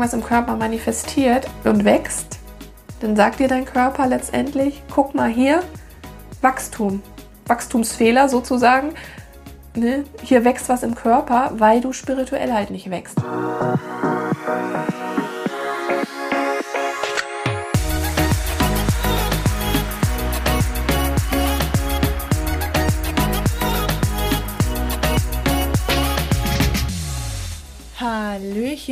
[0.00, 2.38] was im Körper manifestiert und wächst,
[3.00, 5.62] dann sagt dir dein Körper letztendlich, guck mal hier,
[6.40, 7.02] Wachstum,
[7.46, 8.94] Wachstumsfehler sozusagen.
[9.74, 10.04] Ne?
[10.22, 13.18] Hier wächst was im Körper, weil du spirituell halt nicht wächst.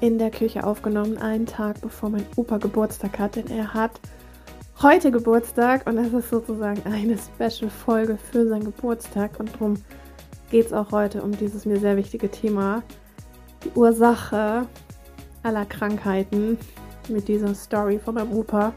[0.00, 4.00] in der Küche aufgenommen, einen Tag bevor mein Opa Geburtstag hat, denn er hat
[4.82, 9.74] heute Geburtstag und es ist sozusagen eine Special-Folge für seinen Geburtstag und darum
[10.50, 12.82] geht es auch heute um dieses mir sehr wichtige Thema,
[13.64, 14.66] die Ursache
[15.42, 16.58] aller Krankheiten
[17.08, 18.72] mit dieser Story von meinem Opa.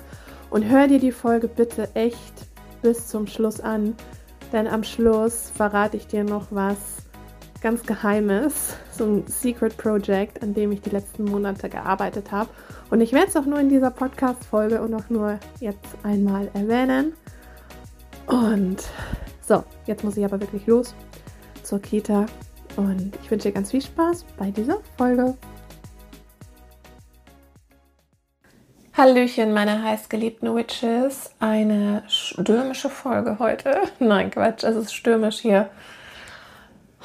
[0.49, 2.33] Und hör dir die Folge bitte echt
[2.81, 3.95] bis zum Schluss an,
[4.51, 7.00] denn am Schluss verrate ich dir noch was
[7.61, 12.49] ganz Geheimes, so ein Secret Project, an dem ich die letzten Monate gearbeitet habe.
[12.89, 17.13] Und ich werde es auch nur in dieser Podcast-Folge und auch nur jetzt einmal erwähnen.
[18.25, 18.83] Und
[19.41, 20.95] so, jetzt muss ich aber wirklich los
[21.61, 22.25] zur Kita.
[22.77, 25.35] Und ich wünsche dir ganz viel Spaß bei dieser Folge.
[28.97, 31.31] Hallöchen, meine heißgeliebten Witches.
[31.39, 33.81] Eine stürmische Folge heute.
[33.99, 35.69] Nein, Quatsch, es ist stürmisch hier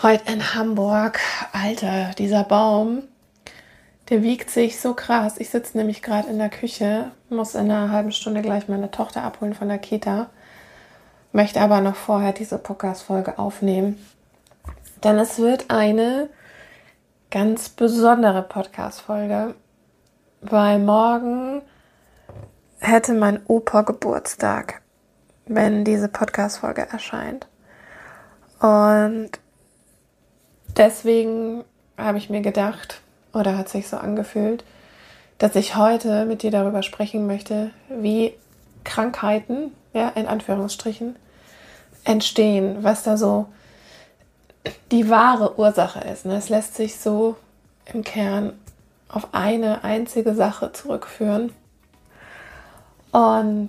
[0.03, 1.21] Heute in Hamburg,
[1.53, 3.05] Alter, dieser Baum,
[4.11, 5.39] der wiegt sich so krass.
[5.39, 9.23] Ich sitze nämlich gerade in der Küche, muss in einer halben Stunde gleich meine Tochter
[9.23, 10.29] abholen von der Kita,
[11.33, 13.99] möchte aber noch vorher diese Podcast-Folge aufnehmen.
[15.03, 16.29] Denn es wird eine
[17.31, 19.55] ganz besondere Podcast-Folge,
[20.43, 21.63] weil morgen
[22.81, 24.83] hätte mein Opa Geburtstag,
[25.47, 27.47] wenn diese Podcast-Folge erscheint.
[28.61, 29.31] Und
[30.77, 31.65] deswegen
[31.97, 33.01] habe ich mir gedacht,
[33.33, 34.65] oder hat sich so angefühlt,
[35.39, 38.33] dass ich heute mit dir darüber sprechen möchte, wie
[38.85, 41.17] Krankheiten, ja, in Anführungsstrichen,
[42.05, 43.47] entstehen, was da so
[44.91, 46.25] die wahre Ursache ist.
[46.25, 46.37] Ne?
[46.37, 47.37] Es lässt sich so
[47.93, 48.53] im Kern
[49.09, 51.53] auf eine einzige Sache zurückführen.
[53.13, 53.69] Und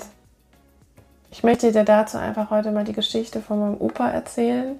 [1.31, 4.79] ich möchte dir dazu einfach heute mal die Geschichte von meinem Opa erzählen,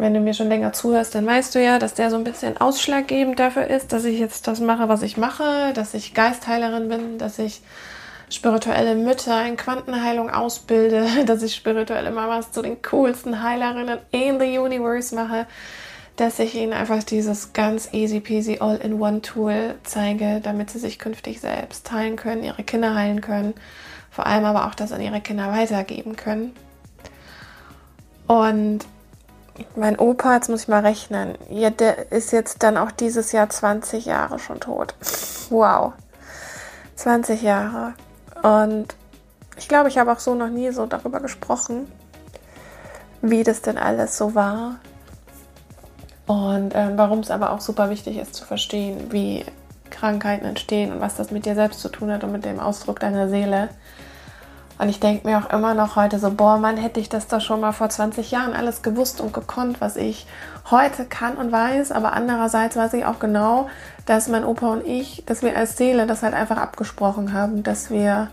[0.00, 2.56] wenn du mir schon länger zuhörst, dann weißt du ja, dass der so ein bisschen
[2.56, 7.18] ausschlaggebend dafür ist, dass ich jetzt das mache, was ich mache, dass ich Geistheilerin bin,
[7.18, 7.60] dass ich
[8.30, 14.58] spirituelle Mütter in Quantenheilung ausbilde, dass ich spirituelle Mamas zu den coolsten Heilerinnen in the
[14.58, 15.46] Universe mache,
[16.16, 21.40] dass ich ihnen einfach dieses ganz easy peasy all-in-one Tool zeige, damit sie sich künftig
[21.40, 23.52] selbst heilen können, ihre Kinder heilen können,
[24.10, 26.52] vor allem aber auch das an ihre Kinder weitergeben können.
[28.26, 28.86] Und
[29.76, 33.48] mein Opa, jetzt muss ich mal rechnen, ja, der ist jetzt dann auch dieses Jahr
[33.48, 34.94] 20 Jahre schon tot.
[35.50, 35.92] Wow.
[36.96, 37.94] 20 Jahre.
[38.42, 38.94] Und
[39.56, 41.90] ich glaube, ich habe auch so noch nie so darüber gesprochen,
[43.22, 44.76] wie das denn alles so war.
[46.26, 49.44] Und ähm, warum es aber auch super wichtig ist zu verstehen, wie
[49.90, 53.00] Krankheiten entstehen und was das mit dir selbst zu tun hat und mit dem Ausdruck
[53.00, 53.68] deiner Seele.
[54.80, 57.42] Und ich denke mir auch immer noch heute so, boah, Mann, hätte ich das doch
[57.42, 60.26] schon mal vor 20 Jahren alles gewusst und gekonnt, was ich
[60.70, 61.92] heute kann und weiß.
[61.92, 63.68] Aber andererseits weiß ich auch genau,
[64.06, 67.90] dass mein Opa und ich, dass wir als Seele das halt einfach abgesprochen haben, dass
[67.90, 68.28] wir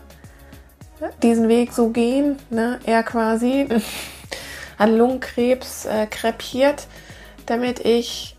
[1.22, 2.38] diesen Weg so gehen.
[2.48, 2.80] Ne?
[2.86, 3.68] Er quasi
[4.78, 6.86] an Lungenkrebs äh, krepiert,
[7.44, 8.37] damit ich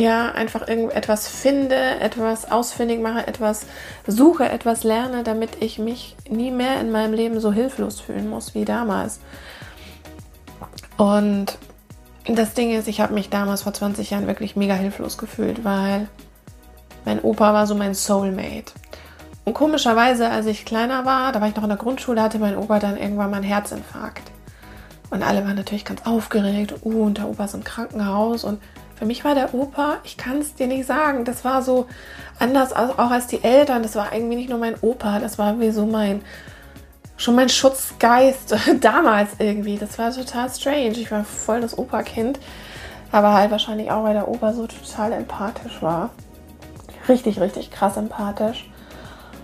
[0.00, 3.66] ja, einfach irgendetwas finde, etwas ausfindig mache, etwas
[4.06, 8.54] suche, etwas lerne, damit ich mich nie mehr in meinem Leben so hilflos fühlen muss
[8.54, 9.20] wie damals.
[10.96, 11.58] Und
[12.26, 16.08] das Ding ist, ich habe mich damals vor 20 Jahren wirklich mega hilflos gefühlt, weil
[17.04, 18.72] mein Opa war so mein Soulmate.
[19.44, 22.56] Und komischerweise, als ich kleiner war, da war ich noch in der Grundschule, hatte mein
[22.56, 24.30] Opa dann irgendwann mal einen Herzinfarkt.
[25.10, 26.74] Und alle waren natürlich ganz aufgeregt.
[26.84, 28.44] Uh, und der Opa ist im Krankenhaus.
[28.44, 28.60] Und
[29.00, 31.86] für mich war der Opa, ich kann es dir nicht sagen, das war so
[32.38, 33.82] anders auch als die Eltern.
[33.82, 36.20] Das war irgendwie nicht nur mein Opa, das war wie so mein,
[37.16, 39.78] schon mein Schutzgeist damals irgendwie.
[39.78, 40.98] Das war total strange.
[40.98, 42.38] Ich war voll das Opa-Kind.
[43.10, 46.10] Aber halt wahrscheinlich auch, weil der Opa so total empathisch war.
[47.08, 48.68] richtig, richtig krass empathisch.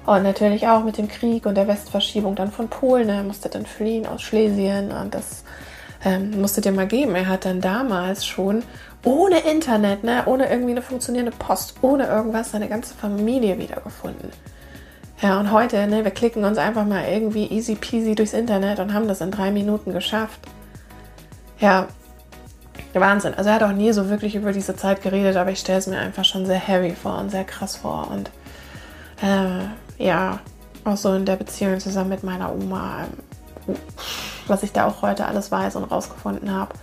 [0.04, 3.08] Und natürlich auch mit dem Krieg und der Westverschiebung dann von Polen.
[3.08, 5.44] Er musste dann fliehen aus Schlesien und das
[6.04, 7.14] ähm, musste dir mal geben.
[7.14, 8.62] Er hat dann damals schon
[9.06, 14.30] ohne Internet, ne, ohne irgendwie eine funktionierende Post, ohne irgendwas seine ganze Familie wiedergefunden.
[15.22, 18.92] Ja, und heute, ne, wir klicken uns einfach mal irgendwie easy peasy durchs Internet und
[18.92, 20.40] haben das in drei Minuten geschafft.
[21.60, 21.86] Ja,
[22.94, 23.34] Wahnsinn.
[23.34, 25.86] Also er hat auch nie so wirklich über diese Zeit geredet, aber ich stelle es
[25.86, 28.10] mir einfach schon sehr heavy vor und sehr krass vor.
[28.10, 28.30] Und
[29.22, 30.40] äh, ja,
[30.84, 33.04] auch so in der Beziehung zusammen mit meiner Oma,
[33.68, 33.76] ähm,
[34.48, 36.74] was ich da auch heute alles weiß und rausgefunden habe.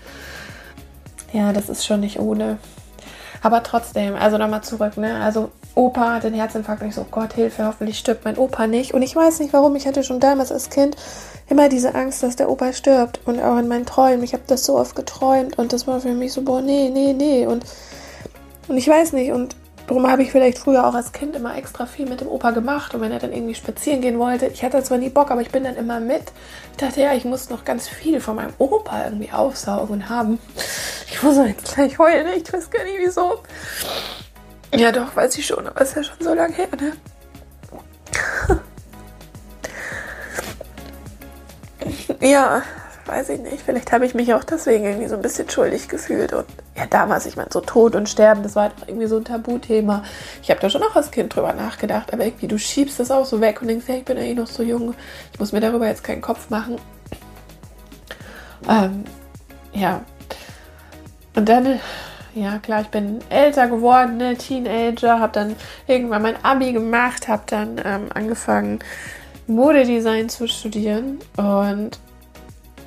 [1.33, 2.59] Ja, das ist schon nicht ohne.
[3.41, 5.21] Aber trotzdem, also nochmal zurück, ne?
[5.21, 8.93] Also Opa hat den Herzinfarkt und ich so, Gott, Hilfe, hoffentlich stirbt mein Opa nicht.
[8.93, 10.95] Und ich weiß nicht warum, ich hatte schon damals als Kind
[11.49, 13.19] immer diese Angst, dass der Opa stirbt.
[13.25, 14.23] Und auch in meinen Träumen.
[14.23, 17.13] Ich habe das so oft geträumt und das war für mich so, boah, nee, nee,
[17.13, 17.45] nee.
[17.45, 17.65] Und,
[18.69, 19.31] und ich weiß nicht.
[19.31, 19.55] Und
[19.87, 22.93] darum habe ich vielleicht früher auch als Kind immer extra viel mit dem Opa gemacht.
[22.93, 25.49] Und wenn er dann irgendwie spazieren gehen wollte, ich hatte zwar nie Bock, aber ich
[25.49, 26.23] bin dann immer mit.
[26.71, 30.39] Ich dachte, ja, ich muss noch ganz viel von meinem Opa irgendwie aufsaugen und haben.
[31.11, 33.39] Ich muss jetzt gleich heulen, ich weiß gar nicht wieso.
[34.75, 36.93] Ja, doch, weiß ich schon, aber ist ja schon so lange her, ne?
[42.27, 42.63] ja,
[43.05, 43.61] weiß ich nicht.
[43.61, 46.33] Vielleicht habe ich mich auch deswegen irgendwie so ein bisschen schuldig gefühlt.
[46.33, 46.45] Und
[46.75, 50.03] ja, damals, ich meine, so Tod und Sterben, das war halt irgendwie so ein Tabuthema.
[50.41, 53.25] Ich habe da schon auch als Kind drüber nachgedacht, aber irgendwie, du schiebst das auch
[53.25, 54.93] so weg und denkst, ja, ich bin ja eh noch so jung,
[55.33, 56.77] ich muss mir darüber jetzt keinen Kopf machen.
[58.69, 59.03] Ähm,
[59.73, 60.01] ja.
[61.35, 61.79] Und dann,
[62.35, 65.55] ja klar, ich bin älter geworden, ne, Teenager, habe dann
[65.87, 68.79] irgendwann mein Abi gemacht, habe dann ähm, angefangen,
[69.47, 71.99] Modedesign zu studieren und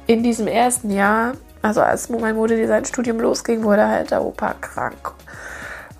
[0.07, 1.33] in diesem ersten Jahr,
[1.63, 5.13] also als mein Modedesign-Studium losging, wurde halt der Opa krank.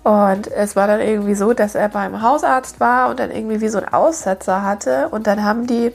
[0.03, 3.67] Und es war dann irgendwie so, dass er beim Hausarzt war und dann irgendwie wie
[3.67, 5.09] so ein Aussetzer hatte.
[5.09, 5.91] Und dann haben die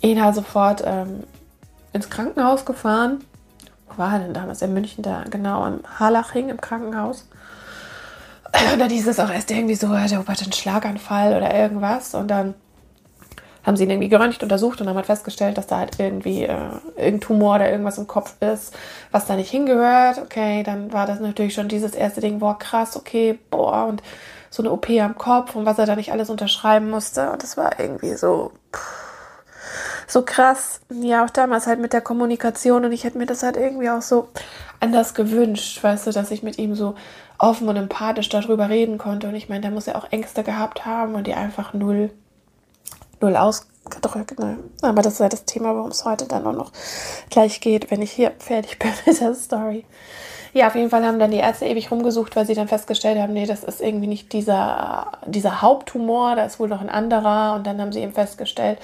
[0.00, 1.24] ihn halt sofort ähm,
[1.92, 3.22] ins Krankenhaus gefahren.
[3.88, 4.62] Wo war er denn damals?
[4.62, 7.28] In München, da genau im Harlaching im Krankenhaus.
[8.72, 12.14] Und dann hieß es auch erst irgendwie so, der Opa hat einen Schlaganfall oder irgendwas.
[12.14, 12.54] Und dann
[13.64, 16.56] haben sie ihn irgendwie geröntgt, untersucht und haben halt festgestellt, dass da halt irgendwie äh,
[16.96, 18.74] irgendein Tumor oder irgendwas im Kopf ist,
[19.10, 20.18] was da nicht hingehört.
[20.18, 24.02] Okay, dann war das natürlich schon dieses erste Ding, boah, krass, okay, boah, und
[24.50, 27.30] so eine OP am Kopf und was er da nicht alles unterschreiben musste.
[27.30, 28.52] Und das war irgendwie so,
[30.06, 30.80] so krass.
[30.90, 34.02] Ja, auch damals halt mit der Kommunikation und ich hätte mir das halt irgendwie auch
[34.02, 34.28] so
[34.78, 36.94] anders gewünscht, weißt du, dass ich mit ihm so
[37.38, 39.28] offen und empathisch darüber reden konnte.
[39.28, 42.10] Und ich meine, der muss ja auch Ängste gehabt haben und die einfach null
[43.24, 44.38] null ausgedrückt.
[44.38, 44.58] Ne?
[44.82, 46.72] Aber das ist ja das Thema, worum es heute dann auch noch
[47.30, 49.84] gleich geht, wenn ich hier fertig bin mit der Story.
[50.52, 53.32] Ja, auf jeden Fall haben dann die Ärzte ewig rumgesucht, weil sie dann festgestellt haben,
[53.32, 57.54] nee, das ist irgendwie nicht dieser, dieser Haupttumor, da ist wohl noch ein anderer.
[57.56, 58.78] Und dann haben sie eben festgestellt,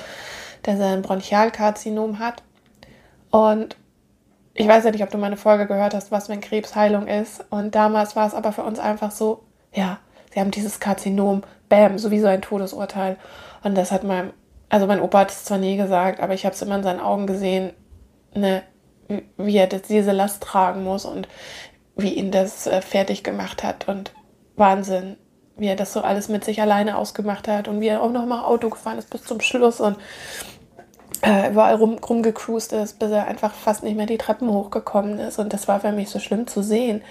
[0.65, 2.43] dass er ein Bronchialkarzinom hat.
[3.31, 3.77] Und
[4.55, 7.45] ich weiß ja nicht, ob du meine Folge gehört hast, was wenn Krebsheilung ist.
[7.51, 9.99] Und damals war es aber für uns einfach so, ja,
[10.35, 13.17] sie haben dieses Karzinom, bam, sowieso ein Todesurteil.
[13.63, 14.33] Und das hat mein,
[14.69, 17.01] also mein Opa hat es zwar nie gesagt, aber ich habe es immer in seinen
[17.01, 17.73] Augen gesehen,
[18.35, 18.63] ne,
[19.37, 21.29] wie er das, diese Last tragen muss und
[21.97, 23.89] wie ihn das äh, fertig gemacht hat.
[23.89, 24.13] Und
[24.57, 25.17] Wahnsinn,
[25.57, 28.27] wie er das so alles mit sich alleine ausgemacht hat und wie er auch noch
[28.27, 29.97] mal Auto gefahren ist bis zum Schluss und
[31.23, 35.39] äh, überall rum, rumgecruised ist, bis er einfach fast nicht mehr die Treppen hochgekommen ist.
[35.39, 37.03] Und das war für mich so schlimm zu sehen,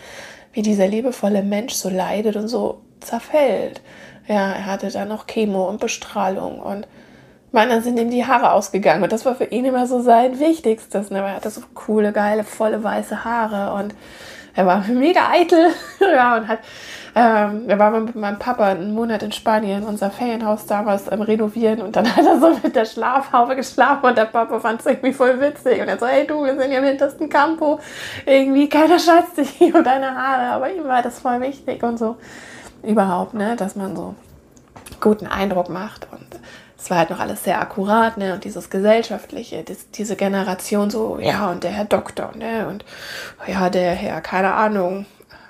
[0.53, 3.81] wie dieser liebevolle Mensch so leidet und so zerfällt.
[4.27, 6.87] Ja, er hatte dann noch Chemo und Bestrahlung und
[7.51, 11.09] meiner sind ihm die Haare ausgegangen und das war für ihn immer so sein Wichtigstes.
[11.09, 11.19] Ne?
[11.19, 13.95] Er hatte so coole, geile, volle weiße Haare und
[14.55, 16.59] er war mega eitel ja, und hat,
[17.15, 21.81] ähm, er war mit meinem Papa einen Monat in Spanien, unser Ferienhaus damals am Renovieren
[21.81, 25.13] und dann hat er so mit der Schlafhaube geschlafen und der Papa fand es irgendwie
[25.13, 27.79] voll witzig und er so, hey du, wir sind ja im hintersten Campo,
[28.27, 32.17] irgendwie keiner scheißt sich um deine Haare, aber ihm war das voll wichtig und so
[32.83, 34.15] überhaupt, ne, dass man so
[35.01, 36.07] guten Eindruck macht.
[36.11, 36.39] Und
[36.77, 41.19] es war halt noch alles sehr akkurat, ne, und dieses Gesellschaftliche, das, diese Generation so,
[41.19, 42.85] ja, und der Herr Doktor, ne, und
[43.47, 45.05] ja, der Herr, keine Ahnung,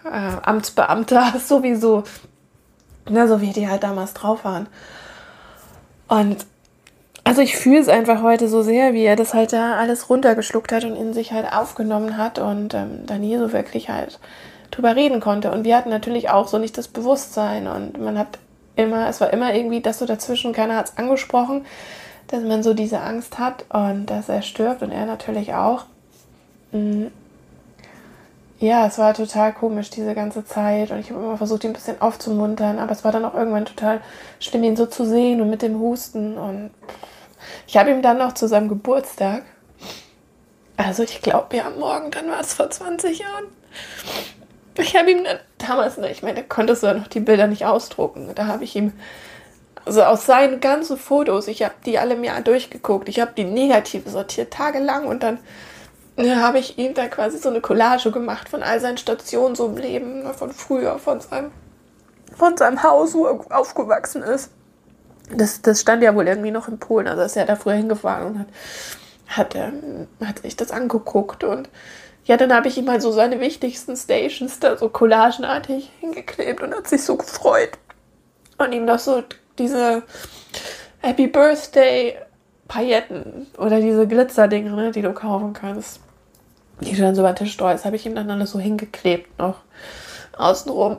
[0.06, 2.04] äh, Amtsbeamter sowieso,
[3.10, 4.68] ne, so wie die halt damals drauf waren.
[6.08, 6.46] Und
[7.24, 10.72] also ich fühle es einfach heute so sehr, wie er das halt da alles runtergeschluckt
[10.72, 14.20] hat und in sich halt aufgenommen hat und ähm, dann hier so wirklich halt
[14.72, 15.52] drüber reden konnte.
[15.52, 18.40] Und wir hatten natürlich auch so nicht das Bewusstsein und man hat
[18.76, 21.66] immer, es war immer irgendwie das so dazwischen, keiner hat es angesprochen,
[22.28, 25.86] dass man so diese Angst hat und dass er stirbt und er natürlich auch.
[26.72, 27.08] Mm.
[28.60, 31.74] ja, es war total komisch diese ganze Zeit und ich habe immer versucht, ihn ein
[31.74, 34.02] bisschen aufzumuntern, aber es war dann auch irgendwann total
[34.40, 36.70] schlimm, ihn so zu sehen und mit dem Husten und
[37.68, 39.44] ich habe ihm dann noch zu seinem Geburtstag,
[40.78, 43.46] also ich glaube, ja, morgen, dann war es vor 20 Jahren,
[44.80, 45.26] ich habe ihm
[45.58, 48.64] damals, ne, ich meine, da konntest du ja noch die Bilder nicht ausdrucken, da habe
[48.64, 48.94] ich ihm
[49.86, 54.04] also aus seinen ganzen Fotos, ich habe die alle mir durchgeguckt, ich habe die negativ
[54.06, 55.08] sortiert, tagelang.
[55.08, 55.40] Und dann
[56.20, 59.78] habe ich ihm da quasi so eine Collage gemacht von all seinen Stationen so im
[59.78, 61.52] Leben, ne, von früher, von seinem,
[62.38, 64.52] von seinem Haus, wo er aufgewachsen ist.
[65.36, 68.28] Das, das stand ja wohl irgendwie noch in Polen, also ist er da früher hingefahren
[68.28, 68.48] und hat,
[69.28, 71.70] hat, ähm, hat sich das angeguckt und
[72.30, 76.74] ja, dann habe ich ihm halt so seine wichtigsten Stations da so collagenartig hingeklebt und
[76.74, 77.72] hat sich so gefreut.
[78.58, 79.24] Und ihm noch so
[79.58, 80.04] diese
[81.00, 82.18] Happy Birthday
[82.68, 86.00] Pailletten oder diese Glitzerdinger, ne, die du kaufen kannst
[86.82, 89.38] die du dann so über den Tisch streust, habe ich ihm dann alles so hingeklebt
[89.38, 89.60] noch
[90.38, 90.98] außenrum.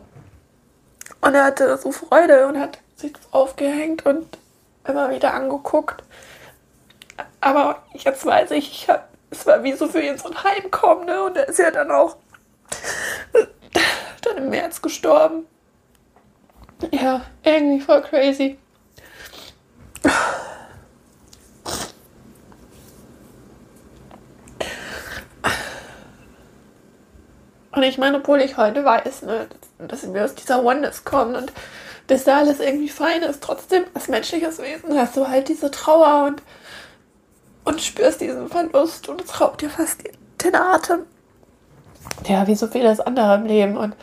[1.20, 4.38] Und er hatte so Freude und hat sich das aufgehängt und
[4.86, 6.02] immer wieder angeguckt.
[7.40, 11.06] Aber jetzt weiß ich, ich hab, es war wie so für ihn so ein Heimkommen,
[11.06, 11.22] ne?
[11.22, 12.16] Und er ist ja dann auch
[14.22, 15.46] dann im März gestorben.
[16.90, 18.58] Ja, irgendwie voll crazy.
[27.72, 29.46] Und ich meine, obwohl ich heute weiß, ne,
[29.78, 31.52] dass wir aus dieser Oneness kommen und
[32.08, 36.26] dass da alles irgendwie fein ist, trotzdem als menschliches Wesen hast du halt diese Trauer
[36.26, 36.42] und,
[37.64, 40.02] und spürst diesen Verlust und es raubt dir fast
[40.42, 41.00] den Atem.
[42.26, 43.76] Ja, wie so vieles andere im Leben.
[43.76, 43.94] Und,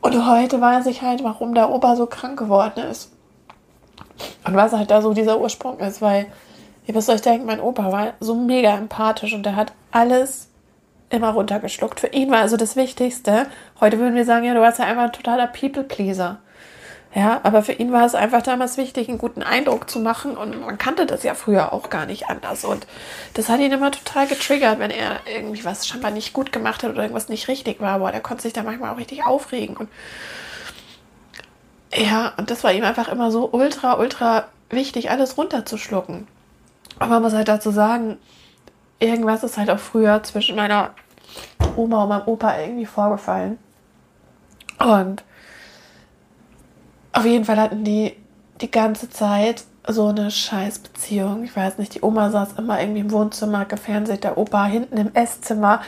[0.00, 3.10] und heute weiß ich halt, warum der Opa so krank geworden ist.
[4.44, 6.26] Und was halt da so dieser Ursprung ist, weil,
[6.86, 10.48] ihr müsst euch denken, mein Opa war so mega empathisch und der hat alles
[11.10, 12.00] immer runtergeschluckt.
[12.00, 13.46] Für ihn war also das Wichtigste.
[13.80, 16.38] Heute würden wir sagen, ja, du warst ja einfach ein totaler People-Pleaser.
[17.12, 20.60] Ja, aber für ihn war es einfach damals wichtig, einen guten Eindruck zu machen und
[20.60, 22.86] man kannte das ja früher auch gar nicht anders und
[23.34, 26.90] das hat ihn immer total getriggert, wenn er irgendwie was scheinbar nicht gut gemacht hat
[26.90, 29.88] oder irgendwas nicht richtig war, aber der konnte sich da manchmal auch richtig aufregen und
[31.92, 36.28] ja, und das war ihm einfach immer so ultra, ultra wichtig, alles runterzuschlucken.
[37.00, 38.18] Aber man muss halt dazu sagen,
[39.00, 40.90] irgendwas ist halt auch früher zwischen meiner
[41.76, 43.58] Oma und meinem Opa irgendwie vorgefallen.
[44.78, 45.24] Und
[47.12, 48.14] auf jeden Fall hatten die
[48.60, 51.44] die ganze Zeit so eine Scheißbeziehung.
[51.44, 55.14] Ich weiß nicht, die Oma saß immer irgendwie im Wohnzimmer, gefernseht, der Opa hinten im
[55.14, 55.80] Esszimmer.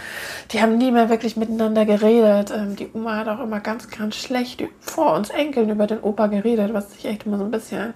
[0.50, 2.50] Die haben nie mehr wirklich miteinander geredet.
[2.50, 6.26] Ähm, die Oma hat auch immer ganz, ganz schlecht vor uns Enkeln über den Opa
[6.29, 7.95] geredet, was ich echt immer so ein bisschen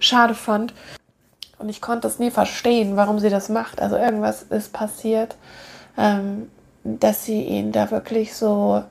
[0.00, 0.72] schade fand.
[1.58, 3.80] Und ich konnte es nie verstehen, warum sie das macht.
[3.80, 5.36] Also irgendwas ist passiert,
[5.98, 6.50] ähm,
[6.82, 8.82] dass sie ihn da wirklich so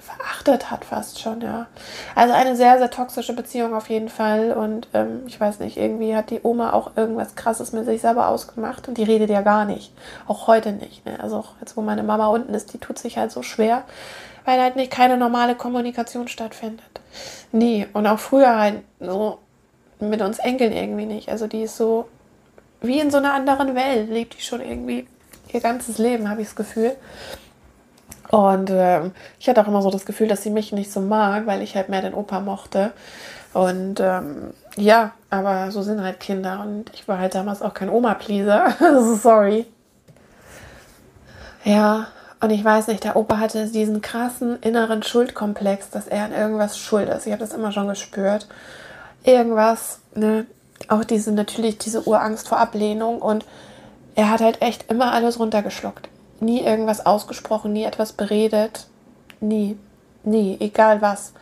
[0.00, 1.66] verachtet hat, fast schon, ja.
[2.14, 4.52] Also eine sehr, sehr toxische Beziehung auf jeden Fall.
[4.52, 8.28] Und ähm, ich weiß nicht, irgendwie hat die Oma auch irgendwas Krasses mit sich selber
[8.28, 9.92] ausgemacht und die redet ja gar nicht.
[10.26, 11.04] Auch heute nicht.
[11.06, 11.18] Ne?
[11.20, 13.84] Also auch jetzt, wo meine Mama unten ist, die tut sich halt so schwer,
[14.44, 16.84] weil halt nicht keine normale Kommunikation stattfindet.
[17.52, 17.86] Nie.
[17.92, 19.38] Und auch früher halt so
[20.00, 21.28] mit uns Enkeln irgendwie nicht.
[21.28, 22.08] Also die ist so
[22.80, 25.06] wie in so einer anderen Welt, lebt die schon irgendwie
[25.52, 26.96] ihr ganzes Leben, habe ich das Gefühl.
[28.34, 31.46] Und ähm, ich hatte auch immer so das Gefühl, dass sie mich nicht so mag,
[31.46, 32.90] weil ich halt mehr den Opa mochte.
[33.52, 36.60] Und ähm, ja, aber so sind halt Kinder.
[36.60, 38.74] Und ich war halt damals auch kein Oma-Pleaser.
[39.22, 39.66] Sorry.
[41.62, 42.08] Ja,
[42.40, 46.76] und ich weiß nicht, der Opa hatte diesen krassen inneren Schuldkomplex, dass er an irgendwas
[46.76, 47.26] schuld ist.
[47.26, 48.48] Ich habe das immer schon gespürt
[49.22, 50.44] irgendwas, ne?
[50.88, 53.46] Auch diese, natürlich diese Urangst vor Ablehnung und
[54.16, 56.08] er hat halt echt immer alles runtergeschluckt.
[56.44, 58.86] Nie irgendwas ausgesprochen, nie etwas beredet.
[59.40, 59.78] Nie.
[60.24, 61.32] Nie, egal was.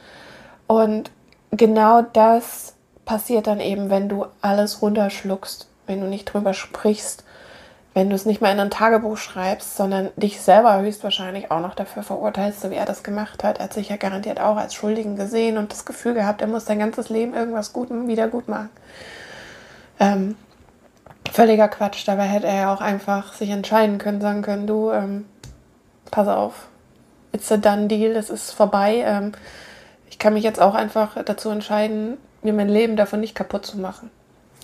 [0.67, 1.11] Und
[1.51, 7.25] genau das passiert dann eben, wenn du alles runterschluckst, wenn du nicht drüber sprichst,
[7.95, 11.75] wenn du es nicht mehr in ein Tagebuch schreibst, sondern dich selber höchstwahrscheinlich auch noch
[11.75, 13.59] dafür verurteilst, so wie er das gemacht hat.
[13.59, 16.65] Er hat sich ja garantiert auch als Schuldigen gesehen und das Gefühl gehabt, er muss
[16.65, 18.71] sein ganzes Leben irgendwas gut wieder gut machen.
[20.01, 20.37] Ähm,
[21.31, 22.07] völliger Quatsch.
[22.07, 25.27] Dabei hätte er ja auch einfach sich entscheiden können, sagen können, du, ähm,
[26.11, 26.69] pass auf,
[27.33, 29.03] it's a done deal, es ist vorbei.
[29.07, 29.33] Ähm,
[30.09, 33.79] ich kann mich jetzt auch einfach dazu entscheiden, mir mein Leben davon nicht kaputt zu
[33.79, 34.11] machen.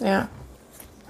[0.01, 0.29] Ja.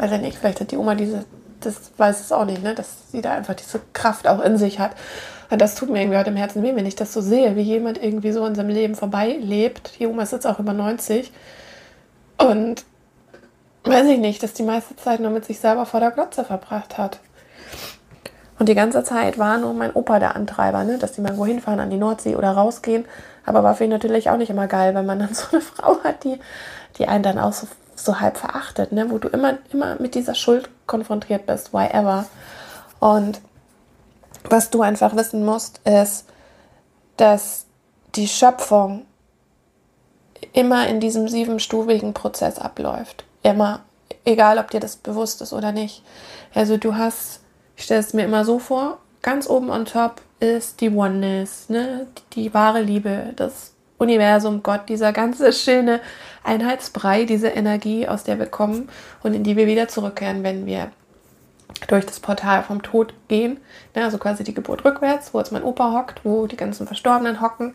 [0.00, 1.25] Ich nicht, vielleicht hat die Oma diese
[1.61, 2.75] das weiß es auch nicht, ne?
[2.75, 4.93] dass sie da einfach diese Kraft auch in sich hat.
[5.50, 7.62] Und das tut mir irgendwie heute im Herzen weh, wenn ich das so sehe, wie
[7.62, 9.99] jemand irgendwie so in seinem Leben vorbeilebt.
[9.99, 11.33] Die Oma ist jetzt auch über 90
[12.38, 12.85] und
[13.85, 16.99] weiß ich nicht, dass die meiste Zeit nur mit sich selber vor der Glotze verbracht
[16.99, 17.20] hat.
[18.58, 20.99] Und die ganze Zeit war nur mein Opa der Antreiber, ne?
[20.99, 23.04] dass die mal irgendwo hinfahren an die Nordsee oder rausgehen.
[23.47, 26.02] Aber war für ihn natürlich auch nicht immer geil, wenn man dann so eine Frau
[26.02, 26.40] hat, die,
[26.99, 29.11] die einen dann auch so, so halb verachtet, ne?
[29.11, 32.26] wo du immer, immer mit dieser Schuld konfrontiert bist, why ever.
[32.99, 33.40] Und
[34.44, 36.26] was du einfach wissen musst, ist,
[37.16, 37.66] dass
[38.14, 39.06] die Schöpfung
[40.52, 43.25] immer in diesem siebenstufigen Prozess abläuft.
[43.42, 43.80] Immer,
[44.25, 46.02] egal ob dir das bewusst ist oder nicht.
[46.54, 47.40] Also du hast
[47.78, 52.09] ich stelle es mir immer so vor, ganz oben on top ist die Oneness, ne?
[52.35, 56.00] die, die wahre Liebe, das Universum, Gott, dieser ganze schöne
[56.42, 58.88] Einheitsbrei, diese Energie, aus der wir kommen
[59.23, 60.90] und in die wir wieder zurückkehren, wenn wir
[61.87, 63.61] durch das Portal vom Tod gehen.
[63.95, 64.02] Ne?
[64.02, 67.75] Also quasi die Geburt rückwärts, wo jetzt mein Opa hockt, wo die ganzen Verstorbenen hocken,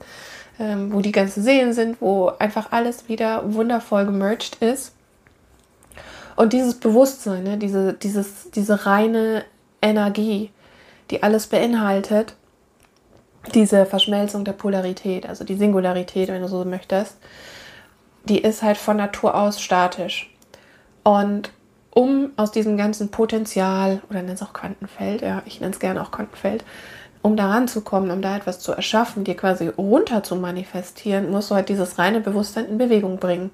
[0.60, 4.92] ähm, wo die ganzen Seelen sind, wo einfach alles wieder wundervoll gemerged ist.
[6.36, 7.58] Und dieses Bewusstsein, ne?
[7.58, 9.44] diese, dieses, diese reine
[9.82, 10.52] Energie,
[11.12, 12.36] die alles beinhaltet,
[13.54, 17.18] diese Verschmelzung der Polarität, also die Singularität, wenn du so möchtest,
[18.26, 20.34] die ist halt von Natur aus statisch.
[21.04, 21.52] Und
[21.92, 26.02] um aus diesem ganzen Potenzial, oder nenn es auch Quantenfeld, ja, ich nenne es gerne
[26.02, 26.64] auch Quantenfeld,
[27.22, 31.56] um da ranzukommen, um da etwas zu erschaffen, dir quasi runter zu manifestieren, musst du
[31.56, 33.52] halt dieses reine Bewusstsein in Bewegung bringen.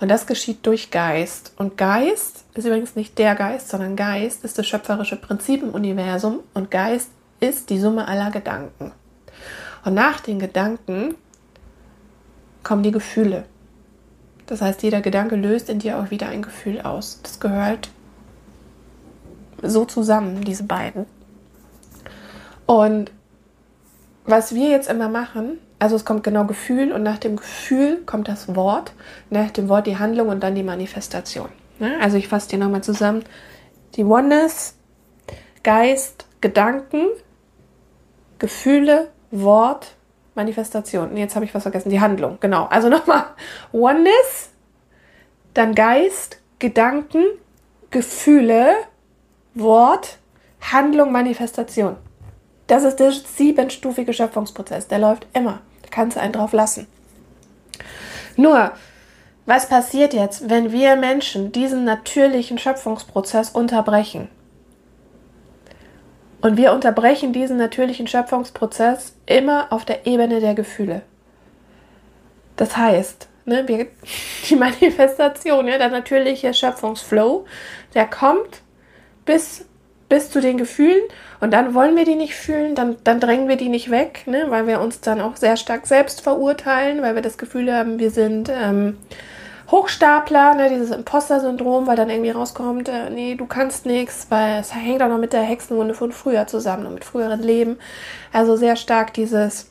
[0.00, 1.52] Und das geschieht durch Geist.
[1.56, 6.40] Und Geist ist übrigens nicht der Geist, sondern Geist ist das schöpferische Prinzip im Universum
[6.54, 8.92] und Geist ist die Summe aller Gedanken.
[9.84, 11.14] Und nach den Gedanken
[12.62, 13.44] kommen die Gefühle.
[14.46, 17.20] Das heißt, jeder Gedanke löst in dir auch wieder ein Gefühl aus.
[17.22, 17.90] Das gehört
[19.62, 21.06] so zusammen, diese beiden.
[22.66, 23.12] Und
[24.24, 28.28] was wir jetzt immer machen, also es kommt genau Gefühl und nach dem Gefühl kommt
[28.28, 28.92] das Wort,
[29.30, 31.48] nach dem Wort die Handlung und dann die Manifestation.
[32.00, 33.24] Also ich fasse dir nochmal zusammen.
[33.96, 34.76] Die Oneness,
[35.62, 37.06] Geist, Gedanken,
[38.38, 39.94] Gefühle, Wort,
[40.34, 41.16] Manifestation.
[41.16, 41.88] Jetzt habe ich was vergessen.
[41.88, 42.66] Die Handlung, genau.
[42.66, 43.24] Also nochmal.
[43.72, 44.50] Oneness,
[45.54, 47.24] dann Geist, Gedanken,
[47.90, 48.74] Gefühle,
[49.54, 50.18] Wort,
[50.60, 51.96] Handlung, Manifestation.
[52.66, 54.86] Das ist der siebenstufige Schöpfungsprozess.
[54.86, 56.86] Der läuft immer kannst einen drauf lassen.
[58.36, 58.72] Nur,
[59.46, 64.28] was passiert jetzt, wenn wir Menschen diesen natürlichen Schöpfungsprozess unterbrechen?
[66.40, 71.02] Und wir unterbrechen diesen natürlichen Schöpfungsprozess immer auf der Ebene der Gefühle.
[72.56, 73.88] Das heißt, ne, wir,
[74.48, 77.44] die Manifestation, ja, der natürliche Schöpfungsflow,
[77.94, 78.62] der kommt
[79.24, 79.66] bis
[80.10, 81.00] bis zu den Gefühlen
[81.40, 84.46] und dann wollen wir die nicht fühlen, dann, dann drängen wir die nicht weg, ne?
[84.48, 88.10] weil wir uns dann auch sehr stark selbst verurteilen, weil wir das Gefühl haben, wir
[88.10, 88.98] sind ähm,
[89.70, 90.68] Hochstapler, ne?
[90.68, 95.08] dieses Imposter-Syndrom, weil dann irgendwie rauskommt, äh, nee, du kannst nichts, weil es hängt auch
[95.08, 97.78] noch mit der Hexenwunde von früher zusammen und mit früheren Leben.
[98.32, 99.70] Also sehr stark dieses,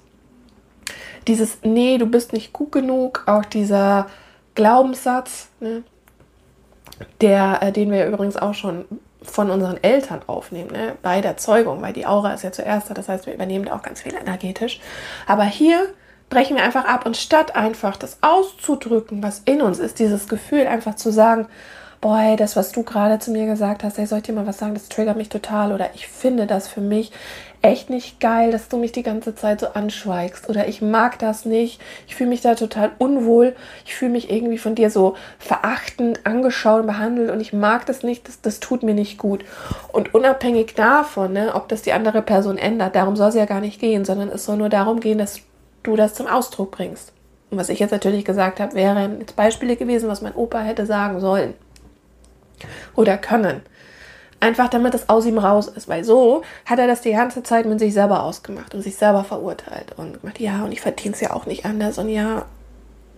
[1.28, 4.08] dieses, nee, du bist nicht gut genug, auch dieser
[4.56, 5.84] Glaubenssatz, ne?
[7.20, 8.86] der, äh, den wir übrigens auch schon
[9.30, 10.96] von unseren Eltern aufnehmen, ne?
[11.02, 13.76] bei der Zeugung, weil die Aura ist ja zuerst da, das heißt, wir übernehmen da
[13.76, 14.80] auch ganz viel energetisch.
[15.28, 15.88] Aber hier
[16.30, 20.68] brechen wir einfach ab und statt einfach das auszudrücken, was in uns ist, dieses Gefühl
[20.68, 21.48] einfach zu sagen,
[22.02, 24.58] boah, das, was du gerade zu mir gesagt hast, ey, soll ich dir mal was
[24.58, 27.12] sagen, das triggert mich total oder ich finde das für mich
[27.62, 31.46] echt nicht geil, dass du mich die ganze Zeit so anschweigst oder ich mag das
[31.46, 36.26] nicht, ich fühle mich da total unwohl, ich fühle mich irgendwie von dir so verachtend
[36.26, 39.44] angeschaut und behandelt und ich mag das nicht, das, das tut mir nicht gut.
[39.92, 43.62] Und unabhängig davon, ne, ob das die andere Person ändert, darum soll es ja gar
[43.62, 45.42] nicht gehen, sondern es soll nur darum gehen, dass
[45.84, 47.12] du das zum Ausdruck bringst.
[47.52, 50.86] Und was ich jetzt natürlich gesagt habe, wären jetzt Beispiele gewesen, was mein Opa hätte
[50.86, 51.56] sagen sollen
[52.96, 53.62] oder können.
[54.42, 57.66] Einfach damit es aus ihm raus ist, weil so hat er das die ganze Zeit
[57.66, 61.20] mit sich selber ausgemacht und sich selber verurteilt und gemacht, ja, und ich verdiene es
[61.20, 62.46] ja auch nicht anders und ja,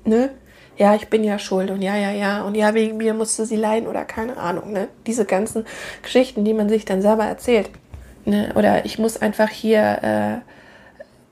[0.03, 0.31] ne?
[0.77, 3.55] Ja, ich bin ja schuld und ja, ja, ja und ja, wegen mir musste sie
[3.55, 4.87] leiden oder keine Ahnung, ne?
[5.05, 5.65] Diese ganzen
[6.01, 7.69] Geschichten, die man sich dann selber erzählt.
[8.25, 8.51] Ne?
[8.55, 10.51] Oder ich muss einfach hier äh,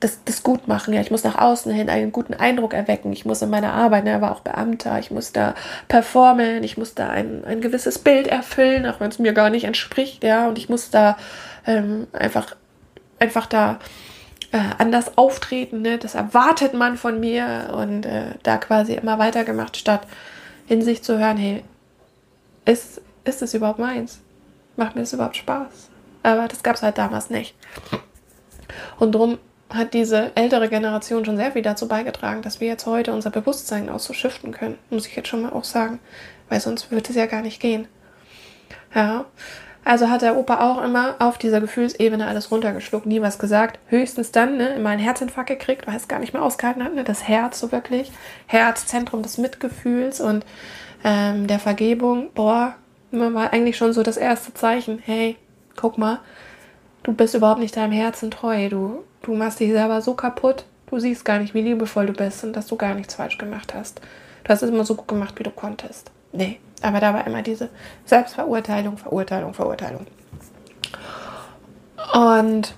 [0.00, 0.94] das, das gut machen.
[0.94, 3.12] Ja, ich muss nach außen hin einen guten Eindruck erwecken.
[3.12, 5.54] Ich muss in meiner Arbeit, ne, er war auch Beamter, ich muss da
[5.88, 9.64] performen, ich muss da ein, ein gewisses Bild erfüllen, auch wenn es mir gar nicht
[9.64, 11.18] entspricht, ja, und ich muss da
[11.66, 12.56] ähm, einfach,
[13.18, 13.78] einfach da
[14.52, 15.98] äh, anders auftreten, ne?
[15.98, 20.06] das erwartet man von mir und äh, da quasi immer weitergemacht, statt
[20.66, 21.62] in sich zu hören, hey,
[22.64, 24.20] ist, ist es überhaupt meins?
[24.76, 25.90] Macht mir das überhaupt Spaß?
[26.22, 27.54] Aber das gab es halt damals nicht.
[28.98, 29.38] Und darum
[29.74, 33.88] hat diese ältere Generation schon sehr viel dazu beigetragen, dass wir jetzt heute unser Bewusstsein
[33.88, 36.00] auch so shiften können, muss ich jetzt schon mal auch sagen,
[36.48, 37.86] weil sonst würde es ja gar nicht gehen.
[38.94, 39.26] Ja,
[39.84, 43.78] Also hat der Opa auch immer auf dieser Gefühlsebene alles runtergeschluckt, nie was gesagt.
[43.86, 46.94] Höchstens dann ne, immer einen Herzinfarkt gekriegt, weil es gar nicht mehr ausgehalten hat.
[46.94, 47.02] Ne?
[47.04, 48.12] Das Herz so wirklich.
[48.46, 50.44] Herz, Zentrum des Mitgefühls und
[51.02, 52.30] ähm, der Vergebung.
[52.34, 52.74] Boah,
[53.10, 54.98] war eigentlich schon so das erste Zeichen.
[55.04, 55.36] Hey,
[55.76, 56.20] guck mal,
[57.02, 58.68] du bist überhaupt nicht deinem Herzen treu.
[58.68, 60.64] Du, du machst dich selber so kaputt.
[60.86, 63.74] Du siehst gar nicht, wie liebevoll du bist und dass du gar nichts falsch gemacht
[63.74, 64.00] hast.
[64.44, 66.10] Du hast es immer so gut gemacht, wie du konntest.
[66.32, 67.68] Nee, aber da war immer diese
[68.04, 70.06] Selbstverurteilung, Verurteilung, Verurteilung.
[72.14, 72.74] Und,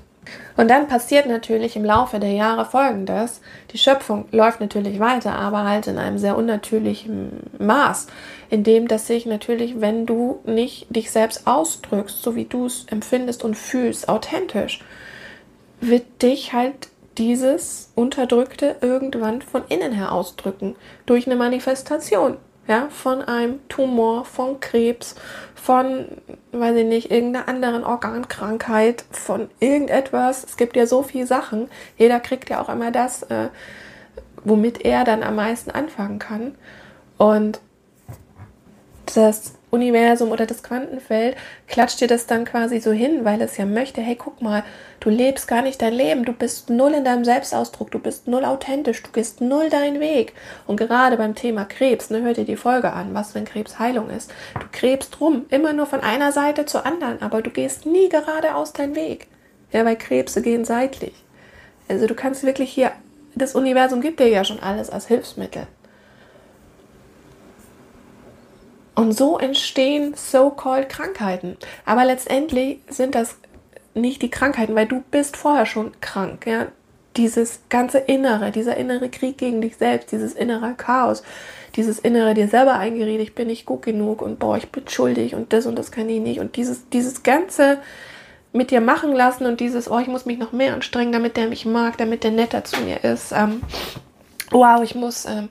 [0.56, 3.40] und dann passiert natürlich im Laufe der Jahre Folgendes.
[3.72, 8.08] Die Schöpfung läuft natürlich weiter, aber halt in einem sehr unnatürlichen Maß,
[8.50, 12.84] in dem dass sich natürlich, wenn du nicht dich selbst ausdrückst, so wie du es
[12.88, 14.80] empfindest und fühlst, authentisch,
[15.82, 23.22] wird dich halt dieses Unterdrückte irgendwann von innen her ausdrücken, durch eine Manifestation ja, von
[23.22, 25.16] einem Tumor, von Krebs,
[25.54, 26.06] von,
[26.52, 30.44] weiß ich nicht, irgendeiner anderen Organkrankheit, von irgendetwas.
[30.44, 31.68] Es gibt ja so viele Sachen.
[31.98, 33.48] Jeder kriegt ja auch immer das, äh,
[34.44, 36.54] womit er dann am meisten anfangen kann.
[37.18, 37.60] Und
[39.14, 41.34] das Universum oder das Quantenfeld
[41.66, 44.64] klatscht dir das dann quasi so hin, weil es ja möchte, hey, guck mal,
[45.00, 48.44] du lebst gar nicht dein Leben, du bist null in deinem Selbstausdruck, du bist null
[48.44, 50.34] authentisch, du gehst null deinen Weg.
[50.66, 54.10] Und gerade beim Thema Krebs, ne, hör dir die Folge an, was wenn Krebs Heilung
[54.10, 54.30] ist.
[54.60, 58.74] Du krebst rum, immer nur von einer Seite zur anderen, aber du gehst nie geradeaus
[58.74, 59.26] deinen Weg.
[59.72, 61.14] Ja, weil Krebse gehen seitlich.
[61.88, 62.92] Also du kannst wirklich hier,
[63.34, 65.66] das Universum gibt dir ja schon alles als Hilfsmittel.
[68.94, 71.56] Und so entstehen so-called Krankheiten.
[71.86, 73.36] Aber letztendlich sind das
[73.94, 76.46] nicht die Krankheiten, weil du bist vorher schon krank.
[76.46, 76.66] Ja?
[77.16, 81.22] Dieses ganze Innere, dieser innere Krieg gegen dich selbst, dieses innere Chaos,
[81.76, 85.34] dieses innere dir selber eingeredet, ich bin nicht gut genug und boah, ich bin schuldig
[85.34, 86.40] und das und das kann ich nicht.
[86.40, 87.78] Und dieses, dieses ganze
[88.52, 91.48] mit dir machen lassen und dieses, oh, ich muss mich noch mehr anstrengen, damit der
[91.48, 93.32] mich mag, damit der netter zu mir ist.
[93.32, 93.62] Ähm,
[94.50, 95.24] wow, ich muss...
[95.24, 95.48] Ähm,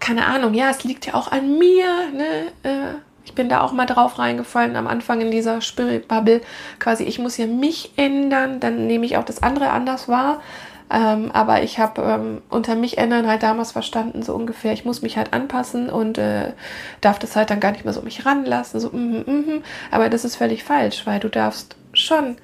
[0.00, 1.86] keine Ahnung, ja, es liegt ja auch an mir.
[2.12, 2.52] Ne?
[2.62, 6.40] Äh, ich bin da auch mal drauf reingefallen am Anfang in dieser Spirit-Bubble.
[6.78, 10.40] Quasi, ich muss ja mich ändern, dann nehme ich auch das andere anders wahr.
[10.88, 15.02] Ähm, aber ich habe ähm, unter mich ändern halt damals verstanden, so ungefähr, ich muss
[15.02, 16.52] mich halt anpassen und äh,
[17.00, 18.78] darf das halt dann gar nicht mehr so mich ranlassen.
[18.78, 19.62] So, mm, mm, mm.
[19.90, 22.36] Aber das ist völlig falsch, weil du darfst schon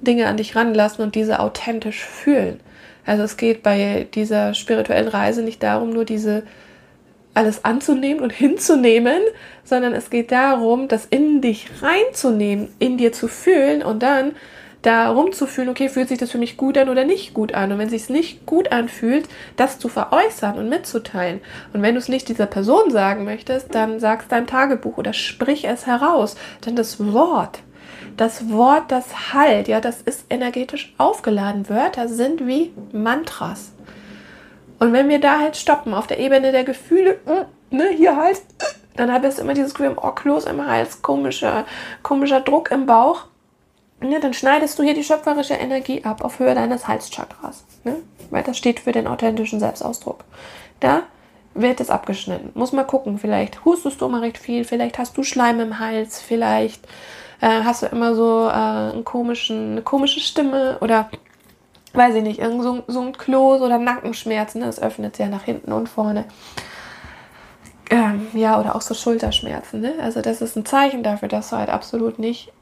[0.00, 2.60] Dinge an dich ranlassen und diese authentisch fühlen.
[3.06, 6.42] Also es geht bei dieser spirituellen Reise nicht darum, nur diese
[7.36, 9.20] alles anzunehmen und hinzunehmen,
[9.64, 14.32] sondern es geht darum, das in dich reinzunehmen, in dir zu fühlen und dann
[14.82, 17.72] da rumzufühlen, okay, fühlt sich das für mich gut an oder nicht gut an?
[17.72, 21.40] Und wenn es sich nicht gut anfühlt, das zu veräußern und mitzuteilen.
[21.72, 25.66] Und wenn du es nicht dieser Person sagen möchtest, dann sagst dein Tagebuch oder sprich
[25.66, 26.36] es heraus.
[26.64, 27.58] Denn das Wort,
[28.16, 31.68] das Wort, das halt, ja, das ist energetisch aufgeladen.
[31.68, 33.72] Wörter sind wie Mantras.
[34.78, 37.18] Und wenn wir da halt stoppen, auf der Ebene der Gefühle,
[37.70, 38.42] ne, hier halt,
[38.96, 40.14] dann habe ich immer dieses Gefühl im Ohr,
[40.46, 41.64] im Hals, komischer,
[42.02, 43.24] komischer Druck im Bauch.
[44.00, 47.64] Ne, dann schneidest du hier die schöpferische Energie ab auf Höhe deines Halschakras.
[47.84, 47.96] Ne?
[48.30, 50.24] Weil das steht für den authentischen Selbstausdruck.
[50.80, 51.04] Da
[51.54, 52.50] wird es abgeschnitten.
[52.54, 56.20] Muss mal gucken, vielleicht hustest du immer recht viel, vielleicht hast du Schleim im Hals,
[56.20, 56.84] vielleicht
[57.40, 61.10] äh, hast du immer so äh, einen komischen, eine komische Stimme oder
[61.96, 64.66] weiß ich nicht, irgend so, so ein Kloß oder Nackenschmerzen, ne?
[64.66, 66.24] das öffnet sich ja nach hinten und vorne.
[67.90, 69.80] Ähm, ja, oder auch so Schulterschmerzen.
[69.80, 69.94] Ne?
[70.00, 72.52] Also das ist ein Zeichen dafür, dass du halt absolut nicht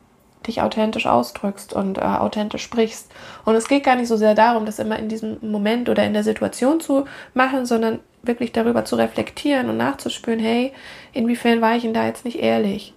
[0.47, 3.11] dich authentisch ausdrückst und äh, authentisch sprichst.
[3.47, 6.13] Und es geht gar nicht so sehr darum, das immer in diesem Moment oder in
[6.13, 10.73] der Situation zu machen, sondern wirklich darüber zu reflektieren und nachzuspüren, hey,
[11.13, 12.95] inwiefern war ich denn da jetzt nicht ehrlich?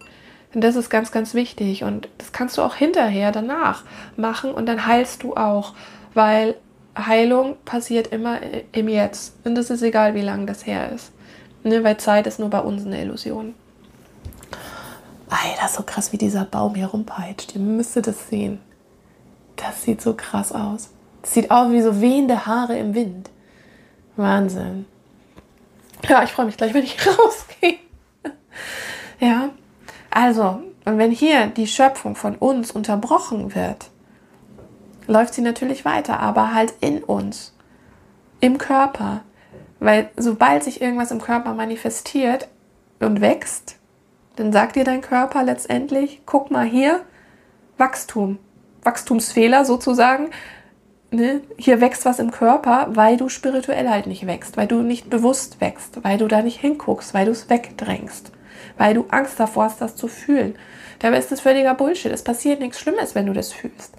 [0.53, 3.83] Denn das ist ganz, ganz wichtig und das kannst du auch hinterher, danach
[4.15, 5.73] machen und dann heilst du auch
[6.17, 6.55] weil
[6.97, 8.39] Heilung passiert immer
[8.71, 9.35] im Jetzt.
[9.45, 11.11] Und das ist egal, wie lang das her ist.
[11.63, 13.53] Ne, weil Zeit ist nur bei uns eine Illusion.
[15.29, 17.53] Alter, so krass, wie dieser Baum hier rumpeitscht.
[17.53, 18.59] Ihr müsstet das sehen.
[19.57, 20.89] Das sieht so krass aus.
[21.21, 23.29] Das sieht aus wie so wehende Haare im Wind.
[24.15, 24.87] Wahnsinn.
[26.09, 27.77] Ja, ich freue mich gleich, wenn ich rausgehe.
[29.19, 29.49] ja,
[30.09, 33.91] also, und wenn hier die Schöpfung von uns unterbrochen wird,
[35.07, 37.53] läuft sie natürlich weiter, aber halt in uns,
[38.39, 39.23] im Körper.
[39.79, 42.47] Weil sobald sich irgendwas im Körper manifestiert
[42.99, 43.77] und wächst,
[44.35, 47.01] dann sagt dir dein Körper letztendlich, guck mal hier,
[47.77, 48.37] Wachstum,
[48.83, 50.29] Wachstumsfehler sozusagen.
[51.11, 51.41] Ne?
[51.57, 55.61] Hier wächst was im Körper, weil du spirituell halt nicht wächst, weil du nicht bewusst
[55.61, 58.31] wächst, weil du da nicht hinguckst, weil du es wegdrängst.
[58.77, 60.55] weil du Angst davor hast, das zu fühlen.
[60.99, 62.11] Dabei ist das völliger Bullshit.
[62.11, 63.95] Es passiert nichts Schlimmes, wenn du das fühlst.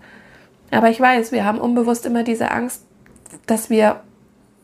[0.71, 2.85] Aber ich weiß, wir haben unbewusst immer diese Angst,
[3.47, 4.01] dass wir